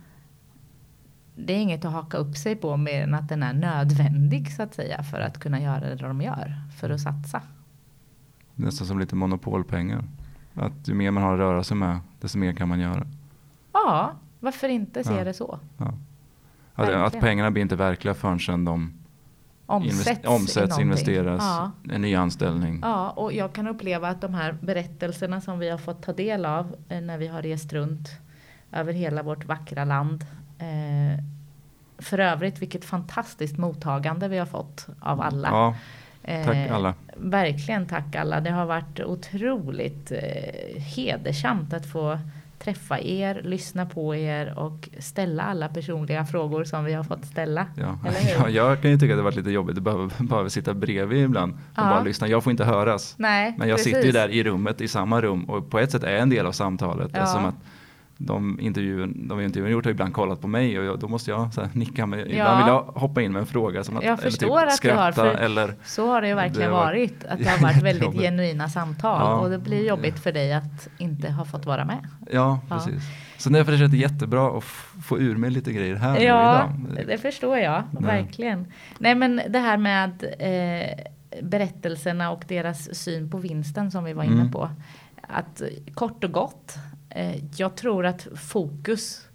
det 1.35 1.53
är 1.53 1.59
inget 1.59 1.85
att 1.85 1.93
haka 1.93 2.17
upp 2.17 2.37
sig 2.37 2.57
på 2.57 2.77
mer 2.77 3.03
än 3.03 3.15
att 3.15 3.29
den 3.29 3.43
är 3.43 3.53
nödvändig 3.53 4.53
så 4.53 4.63
att 4.63 4.75
säga 4.75 5.03
för 5.03 5.21
att 5.21 5.39
kunna 5.39 5.61
göra 5.61 5.81
det 5.81 5.95
de 5.97 6.21
gör, 6.21 6.55
för 6.81 6.91
att 6.91 7.01
satsa. 7.01 7.43
Nästan 8.55 8.87
som 8.87 8.99
lite 8.99 9.15
monopolpengar. 9.15 10.05
Att 10.55 10.89
ju 10.89 10.95
mer 10.95 11.11
man 11.11 11.23
har 11.23 11.33
att 11.33 11.39
röra 11.39 11.65
sig 11.65 11.77
med, 11.77 11.99
desto 12.21 12.39
mer 12.39 12.53
kan 12.53 12.69
man 12.69 12.81
göra. 12.81 13.07
Ja, 13.73 14.13
varför 14.41 14.69
inte 14.69 15.05
se 15.05 15.15
Ja. 15.15 15.25
det 15.25 15.35
så? 15.35 15.59
Ja. 15.79 15.93
Att, 16.75 16.89
att 16.89 17.21
pengarna 17.21 17.51
blir 17.51 17.63
inte 17.63 17.77
verkliga 17.77 18.15
förrän 18.15 18.65
de 18.65 18.93
Omsätts, 19.67 20.09
invest- 20.09 20.27
omsätts 20.27 20.79
investeras, 20.81 21.43
Ja. 21.43 21.71
en 21.95 22.03
ny 22.03 22.15
anställning. 22.15 22.79
Ja, 22.83 23.11
och 23.11 23.33
jag 23.33 23.53
kan 23.53 23.67
uppleva 23.67 24.09
att 24.09 24.21
de 24.21 24.35
här 24.35 24.53
berättelserna 24.61 25.41
som 25.41 25.59
vi 25.59 25.71
har 25.71 25.79
fått 25.79 26.03
ta 26.03 26.13
del 26.13 26.47
av 26.47 26.77
eh, 26.89 27.01
när 27.01 27.19
vi 27.19 27.27
har 27.29 27.43
rest 27.43 27.73
runt 27.73 28.09
över 28.73 28.93
hela 28.93 29.23
vårt 29.23 29.45
vackra 29.45 29.85
land. 29.85 30.25
Eh, 30.63 31.19
för 31.99 32.19
övrigt, 32.19 32.63
vilket 32.63 32.85
fantastiskt 32.85 33.59
mottagande 33.59 34.29
vi 34.29 34.39
har 34.39 34.47
fått 34.47 34.87
av 35.01 35.21
alla. 35.21 35.49
Ja, 35.49 35.75
tack 36.45 36.57
Eh, 36.57 36.75
alla. 36.77 36.95
Verkligen 37.17 37.87
tack 37.87 38.17
alla. 38.17 38.41
Det 38.41 38.51
har 38.51 38.67
varit 38.67 39.01
otroligt 39.01 40.13
eh, 40.13 40.83
hedersamt 40.83 41.73
att 41.73 41.87
få 41.87 42.19
träffa 42.59 43.01
er, 43.01 43.41
lyssna 43.45 43.87
på 43.87 44.15
er 44.17 44.59
och 44.59 44.89
ställa 44.99 45.43
alla 45.43 45.69
personliga 45.69 46.25
frågor 46.27 46.65
som 46.65 46.85
vi 46.85 46.93
har 46.93 47.05
fått 47.05 47.25
ställa. 47.25 47.67
Ja. 47.77 47.99
Ja, 48.39 48.49
jag 48.49 48.83
kan 48.83 48.91
ju 48.91 48.99
tycka 48.99 49.13
att 49.15 49.19
det 49.19 49.23
varit 49.23 49.37
lite 49.37 49.51
jobbigt 49.51 49.77
att 49.77 49.83
behöva, 49.83 50.11
behöva 50.19 50.49
sitta 50.51 50.75
bredvid 50.75 51.25
ibland 51.25 51.53
och 51.53 51.59
Ja. 51.75 51.83
bara 51.83 52.03
lyssna. 52.03 52.29
Jag 52.29 52.45
får 52.45 52.51
inte 52.51 52.65
höras. 52.65 53.15
Nej, 53.19 53.55
Men 53.59 53.69
jag 53.69 53.77
precis. 53.79 53.93
sitter 53.95 54.07
ju 54.07 54.13
där 54.13 54.29
i 54.29 54.43
rummet, 54.45 54.81
i 54.81 54.89
samma 54.89 55.21
rum 55.21 55.45
och 55.45 55.71
på 55.71 55.79
ett 55.79 55.91
sätt 55.91 56.03
är 56.05 56.17
en 56.17 56.31
del 56.31 56.47
av 56.47 56.53
samtalet. 56.53 57.11
Ja. 57.15 57.21
Eftersom 57.21 57.45
att 57.45 57.55
de 58.27 58.61
intervjun, 58.61 59.29
de 59.29 59.41
intervjuerna 59.41 59.73
gjort 59.73 59.85
har 59.85 59.91
ibland 59.93 60.15
kollat 60.15 60.41
på 60.41 60.49
mig 60.49 60.79
och 60.79 60.85
jag, 60.85 60.99
då 61.01 61.09
måste 61.09 61.31
jag 61.31 61.55
så 61.55 61.61
här, 61.61 61.71
nicka. 61.73 62.03
Ibland 62.03 62.15
Ja. 62.31 62.57
vill 62.59 62.67
jag 62.67 62.83
hoppa 62.83 63.23
in 63.23 63.33
med 63.33 63.41
en 63.41 63.47
fråga. 63.47 63.85
Som 63.85 63.97
att, 63.97 64.05
Jag 64.05 64.13
eller 64.13 64.31
förstår 64.31 64.59
att 64.63 64.71
du 64.71 64.77
skratta 64.77 65.01
har, 65.03 65.13
för- 65.13 65.35
eller 65.35 65.75
Så 65.85 66.07
har 66.07 66.23
det 66.23 66.29
ju 66.29 66.35
verkligen 66.35 66.71
Det 66.71 66.77
har 66.77 66.85
varit. 66.85 67.25
Att 67.25 67.39
det 67.39 67.45
har 67.49 67.59
varit 67.63 67.83
väldigt 67.83 68.21
genuina 68.21 68.69
samtal. 68.69 69.21
Ja. 69.21 69.35
Och 69.39 69.51
det 69.51 69.59
blir 69.59 69.89
jobbigt 69.89 70.19
för 70.19 70.33
dig 70.33 70.53
att 70.53 70.89
inte 70.99 71.31
ha 71.31 71.45
fått 71.45 71.67
vara 71.67 71.85
med. 71.85 71.99
Ja, 72.31 72.61
Ja. 72.71 72.77
precis. 72.77 73.03
Så 73.39 73.51
därför 73.51 73.77
känns 73.77 73.91
det 73.91 73.97
jättebra 73.99 74.59
att 74.59 74.65
få 75.05 75.19
ur 75.19 75.37
mig 75.37 75.51
lite 75.51 75.73
grejer 75.73 75.95
här 75.97 76.13
nu 76.15 76.21
Ja, 76.25 76.71
idag. 76.95 77.07
det 77.07 77.19
förstår 77.19 77.59
jag. 77.59 77.83
Nej. 77.91 78.23
Verkligen. 78.23 78.67
Nej 78.99 79.15
men 79.15 79.41
det 79.49 79.59
här 79.59 79.77
med 79.77 80.25
eh, 80.39 81.05
berättelserna 81.43 82.31
och 82.31 82.45
deras 82.49 82.95
syn 82.95 83.31
på 83.31 83.39
vinsten 83.39 83.91
som 83.91 84.05
vi 84.05 84.13
var 84.13 84.25
inne 84.25 84.35
Mm. 84.41 84.53
på. 84.53 84.71
Att 85.29 85.63
kort 85.95 86.25
och 86.25 86.33
gott, 86.33 86.75
jag 87.57 87.77
tror 87.77 88.07
att 88.07 88.27
fokus 88.37 89.29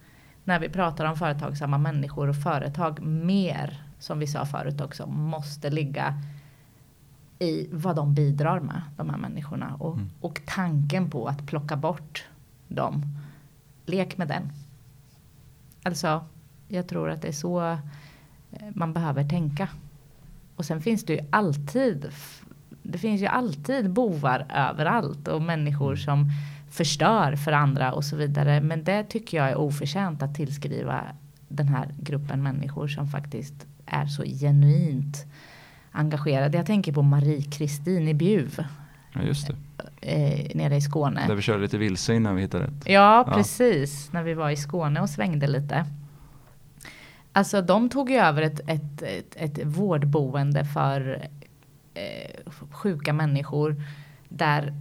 när 0.43 0.59
vi 0.59 0.69
pratar 0.69 1.05
om 1.05 1.15
företagsamma 1.15 1.77
människor 1.77 2.27
och 2.29 2.35
företag 2.35 3.01
mer, 3.01 3.83
som 3.99 4.19
vi 4.19 4.27
sa 4.27 4.45
förut 4.45 4.81
också, 4.81 5.07
måste 5.07 5.69
ligga 5.69 6.13
i 7.39 7.67
vad 7.71 7.95
de 7.95 8.13
bidrar 8.13 8.59
med, 8.59 8.81
de 8.97 9.09
här 9.09 9.17
människorna. 9.17 9.75
Och, 9.79 9.93
Mm. 9.93 10.09
och 10.21 10.41
tanken 10.45 11.09
på 11.09 11.27
att 11.27 11.47
plocka 11.47 11.75
bort 11.75 12.25
dem. 12.67 13.03
Lek 13.85 14.17
med 14.17 14.27
den. 14.27 14.51
Alltså, 15.83 16.25
jag 16.67 16.87
tror 16.87 17.09
att 17.09 17.21
det 17.21 17.27
är 17.27 17.31
så 17.31 17.61
eh, 17.71 17.77
man 18.73 18.93
behöver 18.93 19.29
tänka. 19.29 19.69
Och 20.55 20.65
sen 20.65 20.81
finns 20.81 21.03
det 21.03 21.13
ju 21.13 21.19
alltid, 21.29 22.09
det 22.83 22.97
finns 22.97 23.21
ju 23.21 23.25
alltid 23.25 23.89
bovar 23.89 24.45
överallt 24.55 25.27
och 25.27 25.41
människor 25.41 25.95
som 25.95 26.31
förstör 26.77 27.35
för 27.35 27.51
andra 27.51 27.93
och 27.93 28.05
så 28.05 28.15
vidare. 28.15 28.61
Men 28.61 28.83
det 28.83 29.03
tycker 29.03 29.37
jag 29.37 29.49
är 29.49 29.55
oförtjänt 29.57 30.23
att 30.23 30.35
tillskriva 30.35 31.03
den 31.47 31.67
här 31.67 31.87
gruppen 31.99 32.43
människor 32.43 32.87
som 32.87 33.07
faktiskt 33.07 33.53
är 33.85 34.05
så 34.05 34.23
genuint 34.23 35.25
engagerade. 35.91 36.57
Jag 36.57 36.65
tänker 36.65 36.93
på 36.93 37.01
Marie-Kristin 37.01 38.07
i 38.07 38.13
Bjuv 38.13 38.59
Ja, 39.13 39.21
just 39.21 39.47
det. 39.47 39.55
eh, 40.01 40.55
nere 40.55 40.75
i 40.75 40.81
Skåne. 40.81 41.27
Där 41.27 41.35
vi 41.35 41.41
körde 41.41 41.61
lite 41.61 41.77
vilse 41.77 42.13
innan 42.15 42.35
vi 42.35 42.41
hittade 42.41 42.63
rätt. 42.63 42.83
Ja, 42.85 43.23
Ja. 43.27 43.33
precis. 43.33 44.13
När 44.13 44.23
vi 44.23 44.33
var 44.33 44.49
i 44.49 44.55
Skåne 44.57 45.01
och 45.01 45.09
svängde 45.09 45.47
lite. 45.47 45.85
Alltså 47.33 47.61
de 47.61 47.89
tog 47.89 48.09
ju 48.11 48.17
över 48.17 48.41
ett, 48.41 48.59
ett, 48.69 49.01
ett, 49.01 49.35
ett 49.35 49.65
vårdboende 49.65 50.65
för 50.65 51.27
eh, 51.93 52.51
sjuka 52.71 53.13
människor. 53.13 53.75
Där 54.29 54.73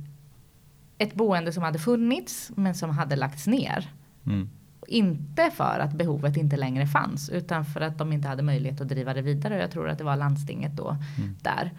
ett 0.98 1.14
boende 1.14 1.52
som 1.52 1.62
hade 1.62 1.78
funnits 1.78 2.52
men 2.54 2.74
som 2.74 2.90
hade 2.90 3.16
lagts 3.16 3.46
ner. 3.46 3.90
Mm. 4.26 4.50
Inte 4.88 5.50
för 5.50 5.78
att 5.80 5.92
behovet 5.92 6.36
inte 6.36 6.56
längre 6.56 6.86
fanns 6.86 7.28
utan 7.30 7.64
för 7.64 7.80
att 7.80 7.98
de 7.98 8.12
inte 8.12 8.28
hade 8.28 8.42
möjlighet 8.42 8.80
att 8.80 8.88
driva 8.88 9.14
det 9.14 9.22
vidare. 9.22 9.60
Jag 9.60 9.70
tror 9.70 9.88
att 9.88 9.98
det 9.98 10.04
var 10.04 10.16
landstinget 10.16 10.72
då 10.76 10.96
Mm. 11.18 11.36
där. 11.42 11.72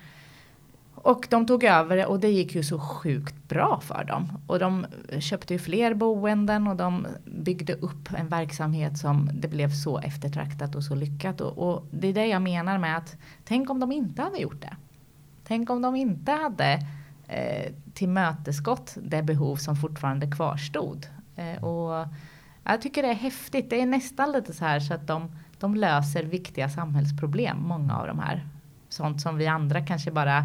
Och 0.95 1.27
de 1.29 1.45
tog 1.45 1.63
över 1.63 1.97
det 1.97 2.05
och 2.05 2.19
det 2.19 2.29
gick 2.29 2.55
ju 2.55 2.63
så 2.63 2.79
sjukt 2.79 3.47
bra 3.47 3.79
för 3.83 4.03
dem. 4.03 4.31
Och 4.47 4.59
de 4.59 4.85
köpte 5.19 5.53
ju 5.53 5.59
fler 5.59 5.93
boenden 5.93 6.67
och 6.67 6.75
de 6.75 7.07
byggde 7.25 7.73
upp 7.73 8.13
en 8.17 8.27
verksamhet 8.27 8.97
som 8.97 9.29
det 9.33 9.47
blev 9.47 9.71
så 9.71 9.99
eftertraktat 9.99 10.75
och 10.75 10.83
så 10.83 10.95
lyckat. 10.95 11.41
Och, 11.41 11.57
och 11.69 11.85
det 11.91 12.07
är 12.07 12.13
det 12.13 12.25
jag 12.25 12.41
menar 12.41 12.77
med 12.77 12.97
att 12.97 13.15
tänk 13.45 13.69
om 13.69 13.79
de 13.79 13.91
inte 13.91 14.21
hade 14.21 14.37
gjort 14.37 14.61
det. 14.61 14.75
Tänk 15.43 15.69
om 15.69 15.81
de 15.81 15.95
inte 15.95 16.31
hade 16.31 16.79
eh, 17.27 17.73
tillmötesgått 17.93 18.97
det 19.01 19.23
behov 19.23 19.55
som 19.55 19.75
fortfarande 19.75 20.31
kvarstod. 20.31 21.07
Eh, 21.35 21.63
och 21.63 22.07
jag 22.63 22.81
tycker 22.81 23.03
det 23.03 23.09
är 23.09 23.13
häftigt. 23.13 23.69
Det 23.69 23.81
är 23.81 23.85
nästan 23.85 24.31
lite 24.31 24.53
så 24.53 24.65
här 24.65 24.79
så 24.79 24.93
att 24.93 25.07
de 25.07 25.29
de 25.59 25.75
löser 25.75 26.23
viktiga 26.23 26.69
samhällsproblem, 26.69 27.57
många 27.61 27.97
av 27.97 28.07
de 28.07 28.19
här. 28.19 28.45
Sånt 28.89 29.21
som 29.21 29.37
vi 29.37 29.47
andra 29.47 29.85
kanske 29.85 30.11
bara 30.11 30.43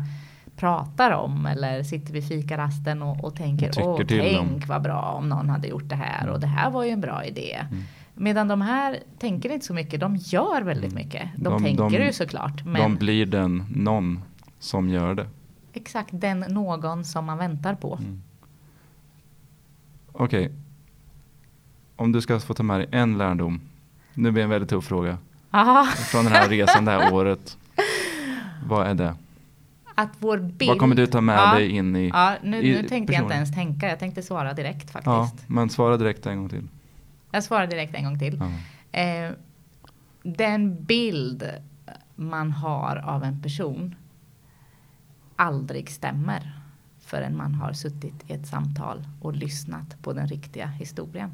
pratar 0.57 1.11
om 1.11 1.47
eller 1.47 1.83
sitter 1.83 2.13
vid 2.13 2.29
fikarasten 2.29 3.03
och, 3.03 3.25
och 3.25 3.37
tänker 3.37 3.71
åh 3.83 4.01
tänk 4.09 4.37
dem. 4.37 4.61
vad 4.69 4.83
bra 4.83 5.03
om 5.03 5.29
någon 5.29 5.49
hade 5.49 5.69
gjort 5.69 5.89
det 5.89 5.97
här 5.97 6.29
och 6.29 6.41
det 6.41 6.47
här 6.47 6.71
var 6.71 6.85
ju 6.85 6.91
en 6.91 7.01
bra 7.01 7.25
idé. 7.25 7.59
Mm. 7.71 7.83
Medan 8.15 8.49
de 8.49 8.61
här 8.61 8.99
tänker 9.19 9.53
inte 9.53 9.67
så 9.67 9.75
mycket, 9.75 10.01
de 10.01 10.17
gör 10.17 10.63
väldigt 10.63 10.93
mm. 10.93 11.05
mycket. 11.05 11.29
De, 11.37 11.45
de 11.45 11.63
tänker 11.63 11.99
de, 11.99 12.07
ju 12.07 12.13
såklart. 12.13 12.65
Men 12.65 12.83
de 12.83 12.95
blir 12.97 13.27
den 13.27 13.65
någon 13.77 14.23
som 14.59 14.89
gör 14.89 15.15
det. 15.15 15.27
Exakt, 15.73 16.11
den 16.13 16.41
någon 16.41 17.05
som 17.05 17.25
man 17.25 17.39
väntar 17.39 17.75
på. 17.75 17.95
Mm. 17.95 18.23
Okej. 20.13 20.47
Okay. 20.47 20.57
Om 21.97 22.13
du 22.13 22.21
ska 22.21 22.41
få 22.41 22.55
ta 22.55 22.63
med 22.63 22.81
dig 22.81 22.89
en 22.93 23.19
lärdom. 23.19 23.61
Nu 24.15 24.31
blir 24.31 24.41
det 24.41 24.45
en 24.45 24.51
väldigt 24.51 24.71
tuff 24.71 24.85
fråga. 24.85 25.19
Aha. 25.51 25.87
Från 25.87 26.25
den 26.25 26.33
här 26.33 26.49
resan 26.49 26.85
det 26.85 26.91
här 26.91 27.13
året. 27.15 27.59
Vad 28.67 28.87
är 28.87 28.95
det? 28.95 29.15
Att 29.95 30.11
vår 30.19 30.39
bild. 30.39 30.69
Vad 30.69 30.79
kommer 30.79 30.95
du 30.95 31.07
ta 31.07 31.21
med 31.21 31.39
ja, 31.39 31.55
dig 31.55 31.71
in 31.71 31.97
i? 31.97 32.09
Ja, 32.09 32.35
nu, 32.43 32.63
i 32.63 32.73
nu 32.73 32.89
tänkte 32.89 32.91
personen. 32.91 33.15
jag 33.15 33.25
inte 33.25 33.35
ens 33.35 33.55
tänka. 33.55 33.89
Jag 33.89 33.99
tänkte 33.99 34.23
svara 34.23 34.53
direkt 34.53 34.91
faktiskt. 34.91 35.07
Ja, 35.07 35.31
men 35.47 35.71
svara 35.71 35.97
direkt 35.97 36.27
en 36.27 36.39
gång 36.39 36.49
till. 36.49 36.69
Jag 37.31 37.45
svarar 37.45 37.67
direkt 37.67 37.95
en 37.95 38.05
gång 38.05 38.19
till. 38.19 38.43
Ja. 38.93 39.01
Eh, 39.01 39.33
den 40.23 40.85
bild 40.85 41.51
man 42.15 42.53
har 42.53 42.97
av 42.97 43.25
en 43.25 43.43
person 43.43 43.95
aldrig 45.43 45.91
stämmer 45.91 46.53
förrän 47.01 47.37
man 47.37 47.55
har 47.55 47.73
suttit 47.73 48.31
i 48.31 48.33
ett 48.33 48.47
samtal 48.47 49.05
och 49.21 49.35
lyssnat 49.35 50.03
på 50.03 50.13
den 50.13 50.27
riktiga 50.27 50.67
historien. 50.67 51.31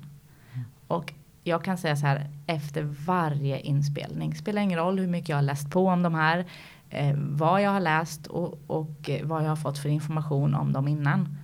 Mm. 0.52 0.64
Och 0.86 1.14
jag 1.44 1.64
kan 1.64 1.78
säga 1.78 1.96
så 1.96 2.06
här 2.06 2.30
efter 2.46 2.82
varje 2.82 3.60
inspelning, 3.60 4.34
spelar 4.34 4.62
ingen 4.62 4.78
roll 4.78 4.98
hur 4.98 5.06
mycket 5.06 5.28
jag 5.28 5.36
har 5.36 5.42
läst 5.42 5.70
på 5.70 5.88
om 5.88 6.02
de 6.02 6.14
här, 6.14 6.46
eh, 6.90 7.16
vad 7.16 7.62
jag 7.62 7.70
har 7.70 7.80
läst 7.80 8.26
och, 8.26 8.58
och 8.66 9.10
vad 9.22 9.44
jag 9.44 9.48
har 9.48 9.56
fått 9.56 9.78
för 9.78 9.88
information 9.88 10.54
om 10.54 10.72
dem 10.72 10.88
innan. 10.88 11.36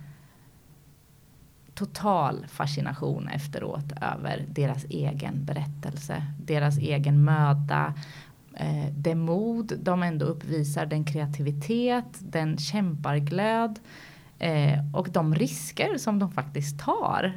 Total 1.73 2.45
fascination 2.47 3.27
efteråt 3.27 3.91
över 4.01 4.45
deras 4.49 4.85
egen 4.89 5.45
berättelse, 5.45 6.25
deras 6.39 6.77
egen 6.77 7.23
möda, 7.23 7.93
eh, 8.55 8.93
det 8.97 9.15
mod 9.15 9.79
de 9.79 10.03
ändå 10.03 10.25
uppvisar, 10.25 10.85
den 10.85 11.05
kreativitet, 11.05 12.19
den 12.19 12.57
kämparglöd 12.57 13.79
eh, 14.39 14.79
och 14.93 15.09
de 15.11 15.35
risker 15.35 15.97
som 15.97 16.19
de 16.19 16.31
faktiskt 16.31 16.79
tar 16.79 17.33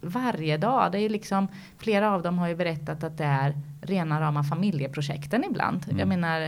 varje 0.00 0.56
dag. 0.56 0.92
Det 0.92 0.98
är 0.98 1.08
liksom, 1.08 1.48
flera 1.78 2.12
av 2.12 2.22
dem 2.22 2.38
har 2.38 2.48
ju 2.48 2.56
berättat 2.56 3.04
att 3.04 3.18
det 3.18 3.24
är 3.24 3.54
rena 3.80 4.20
rama 4.20 4.44
familjeprojekten 4.44 5.44
ibland. 5.44 5.84
Mm. 5.84 5.98
Jag 5.98 6.08
menar 6.08 6.40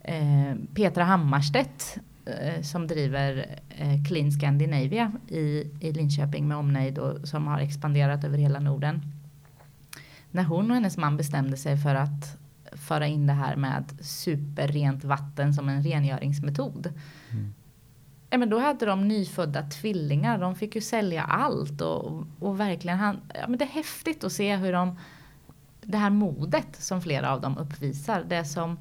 eh, 0.00 0.54
Petra 0.74 1.04
Hammarstedt 1.04 1.98
eh, 2.24 2.62
som 2.62 2.86
driver 2.86 3.60
eh, 3.68 4.04
Clean 4.08 4.32
Scandinavia 4.32 5.12
i, 5.28 5.70
i 5.80 5.92
Linköping 5.92 6.48
med 6.48 6.56
omnejd 6.56 6.98
och 6.98 7.28
som 7.28 7.46
har 7.46 7.58
expanderat 7.58 8.24
över 8.24 8.38
hela 8.38 8.60
Norden. 8.60 9.02
När 10.30 10.44
hon 10.44 10.70
och 10.70 10.76
hennes 10.76 10.96
man 10.96 11.16
bestämde 11.16 11.56
sig 11.56 11.76
för 11.76 11.94
att 11.94 12.38
föra 12.72 13.06
in 13.06 13.26
det 13.26 13.32
här 13.32 13.56
med 13.56 13.84
superrent 14.00 15.04
vatten 15.04 15.54
som 15.54 15.68
en 15.68 15.82
rengöringsmetod. 15.82 16.92
Mm. 17.30 17.54
Ja, 18.30 18.38
men 18.38 18.50
då 18.50 18.58
hade 18.58 18.86
de 18.86 19.08
nyfödda 19.08 19.62
tvillingar. 19.62 20.38
De 20.38 20.54
fick 20.54 20.74
ju 20.74 20.80
sälja 20.80 21.22
allt 21.22 21.80
och, 21.80 22.26
och 22.38 22.60
verkligen. 22.60 22.98
Han, 22.98 23.20
ja, 23.34 23.48
men 23.48 23.58
det 23.58 23.64
är 23.64 23.68
häftigt 23.68 24.24
att 24.24 24.32
se 24.32 24.56
hur 24.56 24.72
de 24.72 24.98
det 25.82 25.98
här 25.98 26.10
modet 26.10 26.76
som 26.76 27.02
flera 27.02 27.32
av 27.32 27.40
dem 27.40 27.58
uppvisar. 27.58 28.24
Det 28.28 28.44
som 28.44 28.78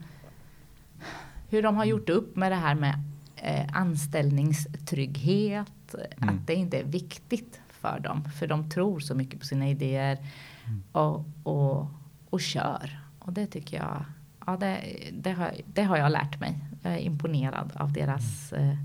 hur 1.49 1.63
de 1.63 1.75
har 1.75 1.85
gjort 1.85 2.09
upp 2.09 2.35
med 2.35 2.51
det 2.51 2.55
här 2.55 2.75
med 2.75 3.03
eh, 3.35 3.65
anställningstrygghet. 3.73 5.95
Mm. 6.17 6.29
Att 6.29 6.47
det 6.47 6.55
inte 6.55 6.79
är 6.79 6.83
viktigt 6.83 7.59
för 7.69 7.99
dem. 7.99 8.29
För 8.39 8.47
de 8.47 8.69
tror 8.69 8.99
så 8.99 9.15
mycket 9.15 9.39
på 9.39 9.45
sina 9.45 9.69
idéer 9.69 10.17
mm. 10.65 10.83
och, 10.91 11.25
och, 11.43 11.87
och 12.29 12.41
kör. 12.41 13.04
Och 13.25 13.33
det 13.33 13.47
tycker 13.47 13.77
jag, 13.77 14.05
ja 14.45 14.57
det, 14.57 14.81
det, 15.13 15.31
har, 15.31 15.51
det 15.73 15.83
har 15.83 15.97
jag 15.97 16.11
lärt 16.11 16.39
mig. 16.39 16.59
Jag 16.81 16.93
är 16.93 16.97
imponerad 16.97 17.71
av 17.75 17.93
deras 17.93 18.53
mm. 18.53 18.77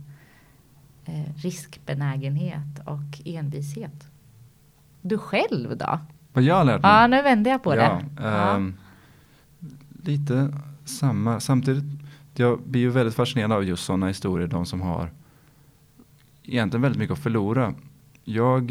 eh, 1.04 1.20
eh, 1.20 1.34
riskbenägenhet 1.36 2.78
och 2.84 3.20
envishet. 3.24 4.08
Du 5.02 5.18
själv 5.18 5.76
då? 5.76 5.98
Vad 6.32 6.44
jag 6.44 6.54
har 6.54 6.64
lärt 6.64 6.82
mig? 6.82 6.90
Ja, 6.90 7.06
nu 7.06 7.22
vänder 7.22 7.50
jag 7.50 7.62
på 7.62 7.76
ja, 7.76 8.02
det. 8.16 8.26
Um, 8.26 8.74
lite 10.02 10.52
samma. 10.84 11.40
Samtidigt, 11.40 11.84
jag 12.34 12.60
blir 12.62 12.80
ju 12.80 12.90
väldigt 12.90 13.14
fascinerad 13.14 13.52
av 13.52 13.64
just 13.64 13.84
sådana 13.84 14.06
historier. 14.06 14.48
De 14.48 14.66
som 14.66 14.80
har 14.80 15.10
egentligen 16.42 16.82
väldigt 16.82 16.98
mycket 16.98 17.12
att 17.12 17.22
förlora. 17.22 17.74
Jag, 18.24 18.70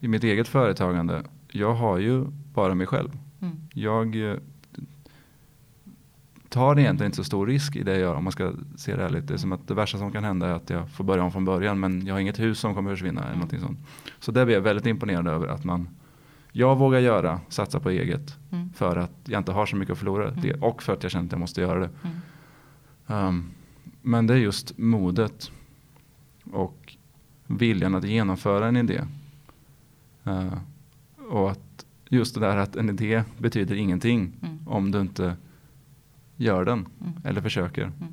i 0.00 0.08
mitt 0.08 0.24
eget 0.24 0.48
företagande, 0.48 1.22
jag 1.50 1.74
har 1.74 1.98
ju 1.98 2.24
bara 2.54 2.74
mig 2.74 2.86
själv. 2.86 3.18
Mm. 3.40 3.56
Jag 3.72 4.16
tar 6.56 6.78
egentligen 6.78 7.08
inte 7.08 7.16
så 7.16 7.24
stor 7.24 7.46
risk 7.46 7.76
i 7.76 7.82
det 7.82 7.90
jag 7.90 8.00
gör 8.00 8.14
om 8.14 8.24
man 8.24 8.32
ska 8.32 8.52
se 8.76 8.96
det 8.96 9.04
ärligt. 9.04 9.28
Det 9.28 9.34
är 9.34 9.38
som 9.38 9.52
att 9.52 9.68
det 9.68 9.74
värsta 9.74 9.98
som 9.98 10.12
kan 10.12 10.24
hända 10.24 10.46
är 10.46 10.52
att 10.52 10.70
jag 10.70 10.90
får 10.90 11.04
börja 11.04 11.22
om 11.22 11.32
från 11.32 11.44
början 11.44 11.80
men 11.80 12.06
jag 12.06 12.14
har 12.14 12.20
inget 12.20 12.38
hus 12.38 12.58
som 12.58 12.74
kommer 12.74 12.90
att 12.90 12.98
försvinna. 12.98 13.20
Eller 13.20 13.28
mm. 13.28 13.38
någonting 13.38 13.60
sånt. 13.60 13.78
Så 14.18 14.32
det 14.32 14.44
blir 14.44 14.54
jag 14.54 14.62
väldigt 14.62 14.86
imponerad 14.86 15.28
över 15.28 15.48
att 15.48 15.64
man 15.64 15.88
jag 16.52 16.76
vågar 16.76 17.00
göra, 17.00 17.40
satsa 17.48 17.80
på 17.80 17.90
eget 17.90 18.38
mm. 18.50 18.72
för 18.72 18.96
att 18.96 19.12
jag 19.24 19.40
inte 19.40 19.52
har 19.52 19.66
så 19.66 19.76
mycket 19.76 19.92
att 19.92 19.98
förlora 19.98 20.28
mm. 20.28 20.62
och 20.62 20.82
för 20.82 20.92
att 20.92 21.02
jag 21.02 21.12
känner 21.12 21.26
att 21.26 21.32
jag 21.32 21.40
måste 21.40 21.60
göra 21.60 21.78
det. 21.78 21.90
Mm. 22.02 23.26
Um, 23.28 23.50
men 24.02 24.26
det 24.26 24.34
är 24.34 24.38
just 24.38 24.78
modet 24.78 25.50
och 26.52 26.96
viljan 27.46 27.94
att 27.94 28.04
genomföra 28.04 28.68
en 28.68 28.76
idé. 28.76 29.00
Uh, 30.26 30.54
och 31.30 31.50
att 31.50 31.86
just 32.08 32.34
det 32.34 32.40
där 32.40 32.56
att 32.56 32.76
en 32.76 32.88
idé 32.88 33.22
betyder 33.38 33.74
ingenting 33.74 34.32
mm. 34.42 34.68
om 34.68 34.90
du 34.90 35.00
inte 35.00 35.36
gör 36.36 36.64
den 36.64 36.88
mm. 37.00 37.12
eller 37.24 37.40
försöker. 37.40 37.82
Mm. 37.82 38.12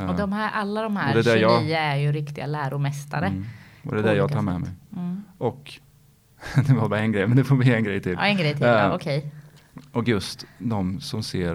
Uh, 0.00 0.10
och 0.10 0.16
de 0.16 0.32
här, 0.32 0.50
alla 0.50 0.82
de 0.82 0.96
här 0.96 1.22
29 1.22 1.36
jag, 1.36 1.70
är 1.70 1.96
ju 1.96 2.12
riktiga 2.12 2.46
läromästare. 2.46 3.26
Mm. 3.26 3.44
Och 3.82 3.94
det 3.94 3.98
är 3.98 4.02
det 4.02 4.14
jag 4.14 4.32
tar 4.32 4.42
med 4.42 4.60
mig. 4.60 4.70
Mm. 4.96 5.22
Och 5.38 5.80
det 6.66 6.74
var 6.74 6.88
bara 6.88 7.00
en 7.00 7.12
grej, 7.12 7.26
men 7.26 7.36
det 7.36 7.44
får 7.44 7.56
bli 7.56 7.74
en 7.74 7.84
grej 7.84 8.00
till. 8.00 8.12
Ja, 8.12 8.26
en 8.26 8.36
grej 8.36 8.54
till, 8.54 8.64
uh, 8.64 8.70
ja, 8.70 8.94
okej. 8.94 9.18
Okay. 9.18 9.30
Och 9.92 10.08
just 10.08 10.46
de 10.58 11.00
som 11.00 11.22
ser, 11.22 11.54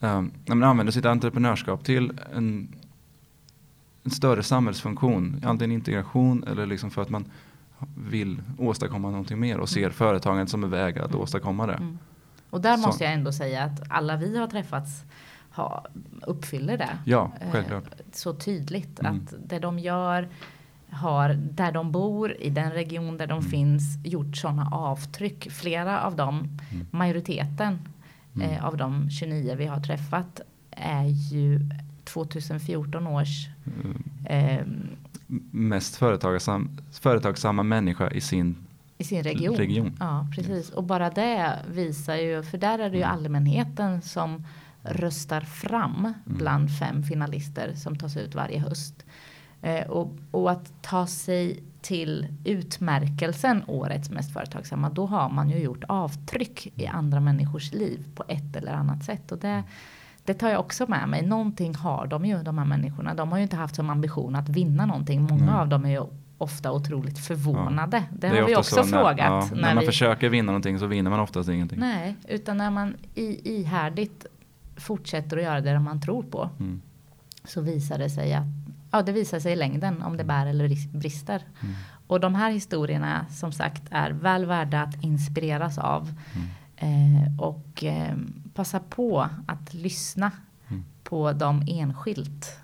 um, 0.00 0.32
när 0.46 0.54
man 0.54 0.68
använder 0.68 0.92
sitt 0.92 1.06
entreprenörskap 1.06 1.84
till 1.84 2.20
en, 2.34 2.68
en 4.04 4.10
större 4.10 4.42
samhällsfunktion, 4.42 5.42
antingen 5.44 5.72
integration 5.72 6.44
eller 6.44 6.66
liksom 6.66 6.90
för 6.90 7.02
att 7.02 7.10
man 7.10 7.24
vill 7.96 8.42
åstadkomma 8.58 9.10
någonting 9.10 9.40
mer 9.40 9.58
och 9.58 9.68
ser 9.68 9.80
mm. 9.80 9.92
företagandet 9.92 10.48
som 10.48 10.64
en 10.64 10.70
väg 10.70 10.98
att 10.98 11.10
mm. 11.10 11.20
åstadkomma 11.20 11.66
det. 11.66 11.96
Och 12.52 12.60
där 12.60 12.76
så. 12.76 12.86
måste 12.86 13.04
jag 13.04 13.12
ändå 13.12 13.32
säga 13.32 13.62
att 13.62 13.82
alla 13.88 14.16
vi 14.16 14.38
har 14.38 14.46
träffats 14.46 15.04
ha, 15.50 15.86
uppfyller 16.22 16.78
det. 16.78 16.98
Ja, 17.04 17.30
eh, 17.40 17.50
självklart. 17.52 17.84
Så 18.12 18.34
tydligt 18.34 19.00
mm. 19.00 19.16
att 19.16 19.34
det 19.46 19.58
de 19.58 19.78
gör 19.78 20.28
har 20.90 21.28
där 21.34 21.72
de 21.72 21.92
bor 21.92 22.32
i 22.32 22.50
den 22.50 22.70
region 22.72 23.16
där 23.16 23.26
de 23.26 23.38
mm. 23.38 23.50
finns 23.50 23.82
gjort 24.04 24.36
sådana 24.36 24.68
avtryck. 24.72 25.50
Flera 25.50 26.02
av 26.02 26.16
dem, 26.16 26.38
mm. 26.38 26.86
majoriteten 26.90 27.78
mm. 28.34 28.50
eh, 28.50 28.64
av 28.64 28.76
de 28.76 29.10
29 29.10 29.54
vi 29.58 29.66
har 29.66 29.80
träffat 29.80 30.40
är 30.70 31.04
ju 31.04 31.60
2014 32.04 33.06
års 33.06 33.48
eh, 34.28 34.66
mest 35.50 35.96
företagsamma, 35.96 36.70
företagsamma 36.92 37.62
människa 37.62 38.10
i 38.10 38.20
sin 38.20 38.56
i 39.02 39.04
sin 39.04 39.22
region. 39.22 39.56
region. 39.56 39.96
Ja, 40.00 40.26
precis. 40.34 40.70
Och 40.70 40.84
bara 40.84 41.10
det 41.10 41.58
visar 41.68 42.16
ju, 42.16 42.42
för 42.42 42.58
där 42.58 42.78
är 42.78 42.90
det 42.90 42.96
ju 42.96 43.02
mm. 43.02 43.14
allmänheten 43.14 44.02
som 44.02 44.46
röstar 44.82 45.40
fram 45.40 45.98
mm. 45.98 46.14
bland 46.24 46.78
fem 46.78 47.02
finalister 47.02 47.74
som 47.74 47.98
tas 47.98 48.16
ut 48.16 48.34
varje 48.34 48.58
höst. 48.58 49.04
Eh, 49.62 49.90
och, 49.90 50.16
och, 50.30 50.50
att 50.50 50.82
ta 50.82 51.06
sig 51.06 51.62
till 51.80 52.26
utmärkelsen 52.44 53.62
årets 53.66 54.10
mest 54.10 54.32
företagsamma, 54.32 54.90
då 54.90 55.06
har 55.06 55.28
man 55.30 55.50
ju 55.50 55.58
gjort 55.58 55.84
avtryck 55.88 56.72
i 56.76 56.86
andra 56.86 57.20
människors 57.20 57.72
liv 57.72 58.04
på 58.14 58.24
ett 58.28 58.56
eller 58.56 58.72
annat 58.72 59.04
sätt. 59.04 59.32
Och 59.32 59.38
det, 59.38 59.62
det 60.24 60.34
tar 60.34 60.48
jag 60.48 60.60
också 60.60 60.86
med 60.88 61.08
mig. 61.08 61.26
Någonting 61.26 61.74
har 61.74 62.06
de 62.06 62.24
ju, 62.24 62.42
de 62.42 62.58
här 62.58 62.64
människorna. 62.64 63.14
De 63.14 63.30
har 63.30 63.38
ju 63.38 63.42
inte 63.42 63.56
haft 63.56 63.74
som 63.74 63.90
ambition 63.90 64.36
att 64.36 64.48
vinna 64.48 64.86
någonting. 64.86 65.22
Många 65.22 65.42
mm. 65.42 65.54
av 65.54 65.68
dem 65.68 65.84
är 65.84 65.90
ju 65.90 66.06
ofta 66.42 66.72
otroligt 66.72 67.18
förvånade. 67.18 67.96
Ja. 67.96 68.16
Det, 68.18 68.28
det 68.28 68.40
har 68.40 68.46
vi 68.46 68.56
också 68.56 68.84
frågat. 68.84 69.16
När, 69.16 69.24
ja, 69.24 69.48
när, 69.52 69.62
när 69.62 69.74
man 69.74 69.80
vi, 69.80 69.86
försöker 69.86 70.28
vinna 70.28 70.46
någonting 70.46 70.78
så 70.78 70.86
vinner 70.86 71.10
man 71.10 71.20
oftast 71.20 71.48
ingenting. 71.48 71.78
Nej, 71.78 72.16
utan 72.28 72.56
när 72.56 72.70
man 72.70 72.96
i, 73.14 73.56
ihärdigt 73.60 74.26
fortsätter 74.76 75.36
att 75.36 75.42
göra 75.42 75.60
det 75.60 75.78
man 75.78 76.00
tror 76.00 76.22
på. 76.22 76.50
Mm. 76.60 76.82
Så 77.44 77.60
visar 77.60 77.98
det 77.98 78.10
sig 78.10 78.34
att 78.34 78.46
ja, 78.90 79.02
det 79.02 79.12
visar 79.12 79.40
sig 79.40 79.52
i 79.52 79.56
längden 79.56 80.02
om 80.02 80.16
det 80.16 80.24
bär 80.24 80.46
eller 80.46 80.96
brister. 80.98 81.42
Mm. 81.62 81.74
Och 82.06 82.20
de 82.20 82.34
här 82.34 82.50
historierna 82.50 83.26
som 83.30 83.52
sagt 83.52 83.82
är 83.90 84.10
väl 84.10 84.46
värda 84.46 84.82
att 84.82 85.04
inspireras 85.04 85.78
av. 85.78 86.14
Mm. 86.34 86.48
Eh, 86.76 87.40
och 87.40 87.84
eh, 87.84 88.14
passa 88.54 88.80
på 88.80 89.28
att 89.46 89.74
lyssna 89.74 90.30
Mm. 90.68 90.84
på 91.02 91.32
dem 91.32 91.64
enskilt. 91.68 92.58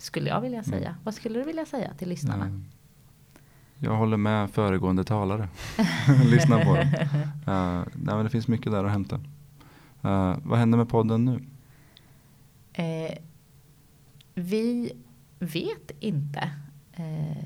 Skulle 0.00 0.28
jag 0.30 0.40
vilja 0.40 0.62
säga. 0.62 0.96
Vad 1.04 1.14
skulle 1.14 1.38
du 1.38 1.44
vilja 1.44 1.66
säga 1.66 1.94
till 1.94 2.08
lyssnarna? 2.08 2.46
Eh, 2.46 2.52
Jag 3.78 3.96
håller 3.96 4.16
med 4.16 4.50
föregående 4.50 5.04
talare. 5.04 5.48
Lyssna 6.24 6.58
på 6.64 6.74
dem. 6.76 6.86
Uh, 6.86 7.84
nej, 7.94 8.14
men 8.14 8.24
det 8.24 8.30
finns 8.30 8.48
mycket 8.48 8.72
där 8.72 8.84
att 8.84 8.90
hämta. 8.90 9.16
Uh, 10.04 10.36
vad 10.42 10.58
händer 10.58 10.78
med 10.78 10.88
podden 10.88 11.24
nu? 11.24 11.42
Eh, 12.72 13.14
vi 14.34 14.92
vet 15.38 15.90
inte. 16.00 16.50
Eh, 16.92 17.44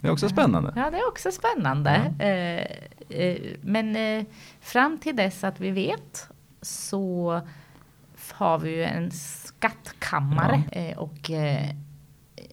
Det 0.00 0.08
är 0.08 0.10
också 0.12 0.28
spännande. 0.28 0.72
Ja, 0.76 0.90
det 0.90 0.96
är 0.98 1.08
också 1.08 1.30
spännande. 1.32 1.90
Eh, 2.18 3.16
eh, 3.18 3.38
men 3.62 3.96
fram 4.60 4.98
till 4.98 5.16
dess 5.16 5.44
att 5.44 5.60
vi 5.60 5.70
vet 5.70 6.28
så 6.62 7.40
har 8.30 8.58
vi 8.58 8.70
ju 8.70 8.82
en 8.82 9.10
skattkammare. 9.10 10.62
Eh, 10.72 10.98
och 10.98 11.30
eh, 11.30 11.74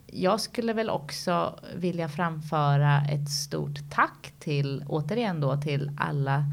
jag 0.07 0.41
skulle 0.41 0.73
väl 0.73 0.89
också 0.89 1.59
vilja 1.75 2.09
framföra 2.09 3.01
ett 3.01 3.29
stort 3.29 3.91
tack 3.91 4.33
till, 4.39 4.83
återigen 4.87 5.41
då, 5.41 5.57
till 5.57 5.91
alla 5.97 6.43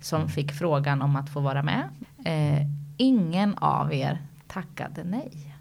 som 0.00 0.28
fick 0.28 0.52
frågan 0.52 1.02
om 1.02 1.16
att 1.16 1.30
få 1.30 1.40
vara 1.40 1.62
med. 1.62 1.88
Eh, 2.24 2.66
ingen 2.96 3.54
av 3.54 3.94
er 3.94 4.22
tackade 4.46 5.04
nej. 5.04 5.54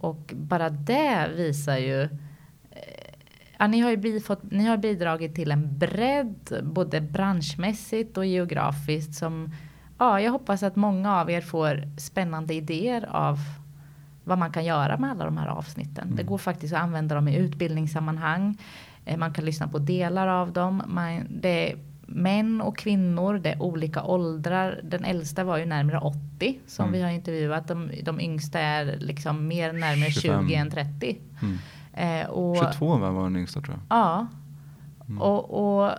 Och 0.00 0.32
bara 0.34 0.70
det 0.70 1.30
visar 1.36 1.76
ju 1.76 2.08
Ja, 3.58 3.66
ni, 3.66 3.80
har 3.80 3.90
ju 3.90 4.20
fått, 4.20 4.50
ni 4.50 4.64
har 4.64 4.76
bidragit 4.76 5.34
till 5.34 5.50
en 5.50 5.78
bredd, 5.78 6.60
både 6.62 7.00
branschmässigt 7.00 8.16
och 8.16 8.26
geografiskt. 8.26 9.14
Som, 9.14 9.50
ja, 9.98 10.20
jag 10.20 10.32
hoppas 10.32 10.62
att 10.62 10.76
många 10.76 11.20
av 11.20 11.30
er 11.30 11.40
får 11.40 11.82
spännande 11.98 12.54
idéer 12.54 13.08
av 13.10 13.38
vad 14.24 14.38
man 14.38 14.50
kan 14.52 14.64
göra 14.64 14.96
med 14.98 15.10
alla 15.10 15.24
de 15.24 15.36
här 15.36 15.48
avsnitten. 15.48 16.16
Det 16.16 16.22
går 16.22 16.38
faktiskt 16.38 16.74
att 16.74 16.80
använda 16.82 17.14
dem 17.14 17.28
i 17.28 17.36
utbildningssammanhang. 17.36 18.56
Eh, 19.04 19.16
Man 19.18 19.32
kan 19.34 19.44
lyssna 19.44 19.68
på 19.68 19.78
delar 19.78 20.28
av 20.28 20.52
dem. 20.52 20.82
Man, 20.86 21.26
det 21.30 21.72
är 21.72 21.76
män 22.08 22.60
och 22.60 22.76
kvinnor, 22.78 23.38
det 23.38 23.50
är 23.52 23.62
olika 23.62 24.02
åldrar. 24.02 24.80
Den 24.82 25.04
äldsta 25.04 25.44
var 25.44 25.56
ju 25.58 25.64
närmare 25.66 25.98
80 25.98 26.58
som 26.66 26.84
Mm. 26.84 26.92
vi 26.92 27.02
har 27.02 27.10
intervjuat. 27.10 27.68
De, 27.68 27.90
de 28.02 28.20
yngsta 28.20 28.60
är 28.60 28.96
liksom 28.98 29.46
mer 29.48 29.72
närmare 29.72 30.10
25. 30.10 30.46
20 30.48 30.54
än 30.54 30.70
30. 30.70 31.18
Mm. 31.42 31.58
Eh, 32.22 32.26
och, 32.30 32.56
22 32.56 32.96
var 32.96 33.24
den 33.24 33.36
yngsta 33.36 33.60
tror 33.60 33.74
jag. 33.88 33.98
Ja. 33.98 34.26
Mm. 35.08 35.22
Och, 35.22 35.50
och, 35.84 35.90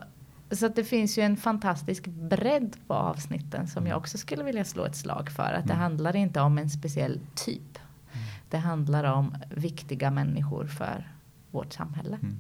så 0.52 0.66
att 0.66 0.76
det 0.76 0.84
finns 0.84 1.18
ju 1.18 1.22
en 1.22 1.38
fantastisk 1.38 2.06
bredd 2.08 2.76
på 2.88 2.94
avsnitten 2.94 3.68
som 3.68 3.88
jag 3.88 3.98
också 3.98 4.18
skulle 4.18 4.44
vilja 4.44 4.66
slå 4.66 4.86
ett 4.86 4.96
slag 4.96 5.30
för. 5.30 5.44
Att 5.54 5.68
det 5.68 5.74
Mm. 5.74 5.82
handlar 5.84 6.16
inte 6.16 6.42
om 6.42 6.58
en 6.58 6.70
speciell 6.70 7.20
typ. 7.36 7.80
Det 8.50 8.58
handlar 8.58 9.04
om 9.04 9.36
viktiga 9.56 10.12
människor 10.12 10.66
för 10.66 11.12
vårt 11.52 11.74
samhälle. 11.74 12.16
Mm. 12.22 12.40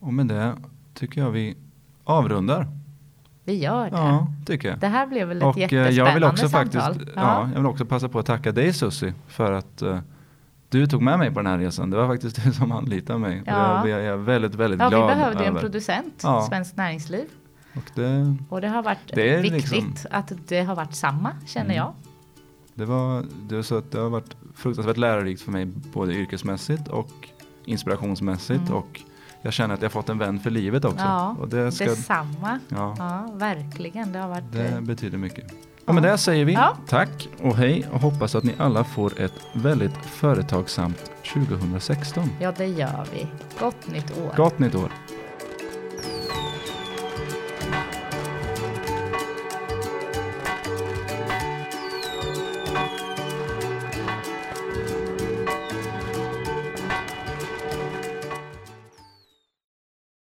Och 0.00 0.14
med 0.14 0.26
det 0.26 0.56
tycker 0.94 1.20
jag 1.20 1.30
vi 1.30 1.56
avrundar. 2.04 2.68
Vi 3.44 3.54
gör 3.58 3.90
det. 3.90 3.96
Ja, 3.96 4.26
tycker 4.46 4.68
jag. 4.68 4.78
Det 4.78 4.88
här 4.88 5.06
blev 5.06 5.28
väl 5.28 5.36
ett 5.36 5.42
Och 5.42 5.58
eh, 5.58 5.60
jättespännande 5.62 5.92
jag 6.00 6.14
vill 6.14 6.24
också 6.24 6.48
samtal. 6.48 6.82
faktiskt, 6.82 7.08
ja. 7.16 7.48
jag 7.52 7.56
vill 7.56 7.66
också 7.66 7.84
passa 7.86 8.08
på 8.08 8.18
att 8.18 8.26
tacka 8.26 8.52
dig 8.52 8.72
Susi 8.72 9.12
för 9.26 9.52
att 9.52 9.82
eh, 9.82 9.98
du 10.78 10.86
tog 10.86 11.02
med 11.02 11.18
mig 11.18 11.30
på 11.30 11.38
den 11.38 11.46
här 11.46 11.58
resan. 11.58 11.90
Det 11.90 11.96
var 11.96 12.06
faktiskt 12.08 12.44
du 12.44 12.52
som 12.52 12.72
anlitade 12.72 13.18
mig. 13.18 13.42
Ja. 13.46 13.82
Och 13.82 13.88
jag, 13.88 14.00
jag 14.02 14.06
är 14.12 14.16
väldigt, 14.16 14.54
väldigt 14.54 14.80
ja, 14.80 14.86
vi 14.88 14.90
glad 14.96 15.06
behövde 15.08 15.38
ju 15.40 15.44
en 15.44 15.50
över. 15.50 15.60
producent, 15.60 16.20
Ja. 16.22 16.46
Svenskt 16.48 16.76
Näringsliv. 16.76 17.24
Och 17.76 17.90
det, 17.94 18.36
Och 18.48 18.60
det 18.60 18.68
har 18.68 18.82
varit 18.82 18.98
Det 19.14 19.36
viktigt 19.36 19.70
liksom- 19.72 19.94
att 20.10 20.32
det 20.48 20.62
har 20.62 20.74
varit 20.74 20.94
samma, 20.94 21.30
känner 21.46 21.64
Mm. 21.64 21.76
jag. 21.76 21.92
det, 22.74 22.84
var, 22.84 23.24
det, 23.48 23.54
var 23.56 23.62
så 23.62 23.78
att 23.78 23.90
det 23.92 23.98
har 23.98 24.10
varit 24.10 24.36
fruktansvärt 24.54 24.96
lärorikt 24.96 25.42
för 25.42 25.52
mig 25.52 25.66
både 25.92 26.14
yrkesmässigt 26.14 26.88
och 26.88 27.10
inspirationsmässigt. 27.64 28.60
Mm. 28.60 28.72
Och 28.74 29.00
jag 29.42 29.52
känner 29.52 29.74
att 29.74 29.82
jag 29.82 29.88
har 29.88 29.92
fått 29.92 30.08
en 30.08 30.18
vän 30.18 30.40
för 30.40 30.50
livet 30.50 30.84
också. 30.84 31.04
Ja, 31.04 31.36
och 31.40 31.48
det, 31.48 31.72
ska, 31.72 31.84
Detsamma. 31.84 32.58
ja, 32.68 32.94
Ja, 32.98 33.30
verkligen. 33.34 34.12
Det 34.12 34.18
har 34.18 34.28
varit... 34.28 34.52
det 34.52 34.68
eh, 34.68 34.80
betyder 34.80 35.18
mycket. 35.18 35.52
Och 35.86 35.94
med 35.94 36.02
det 36.02 36.18
säger 36.18 36.44
vi 36.44 36.52
Ja. 36.52 36.76
tack 36.88 37.28
och 37.42 37.56
hej 37.56 37.86
och 37.92 38.00
hoppas 38.00 38.34
att 38.34 38.44
ni 38.44 38.54
alla 38.58 38.84
får 38.84 39.20
ett 39.20 39.32
väldigt 39.52 39.96
företagsamt 39.96 41.10
2016. 41.34 42.30
Ja, 42.40 42.52
det 42.56 42.66
gör 42.66 43.06
vi. 43.14 43.26
Gott 43.60 43.86
nytt 43.92 44.18
år. 44.18 44.32
Gott 44.36 44.58
nytt 44.58 44.74
år! 44.74 44.88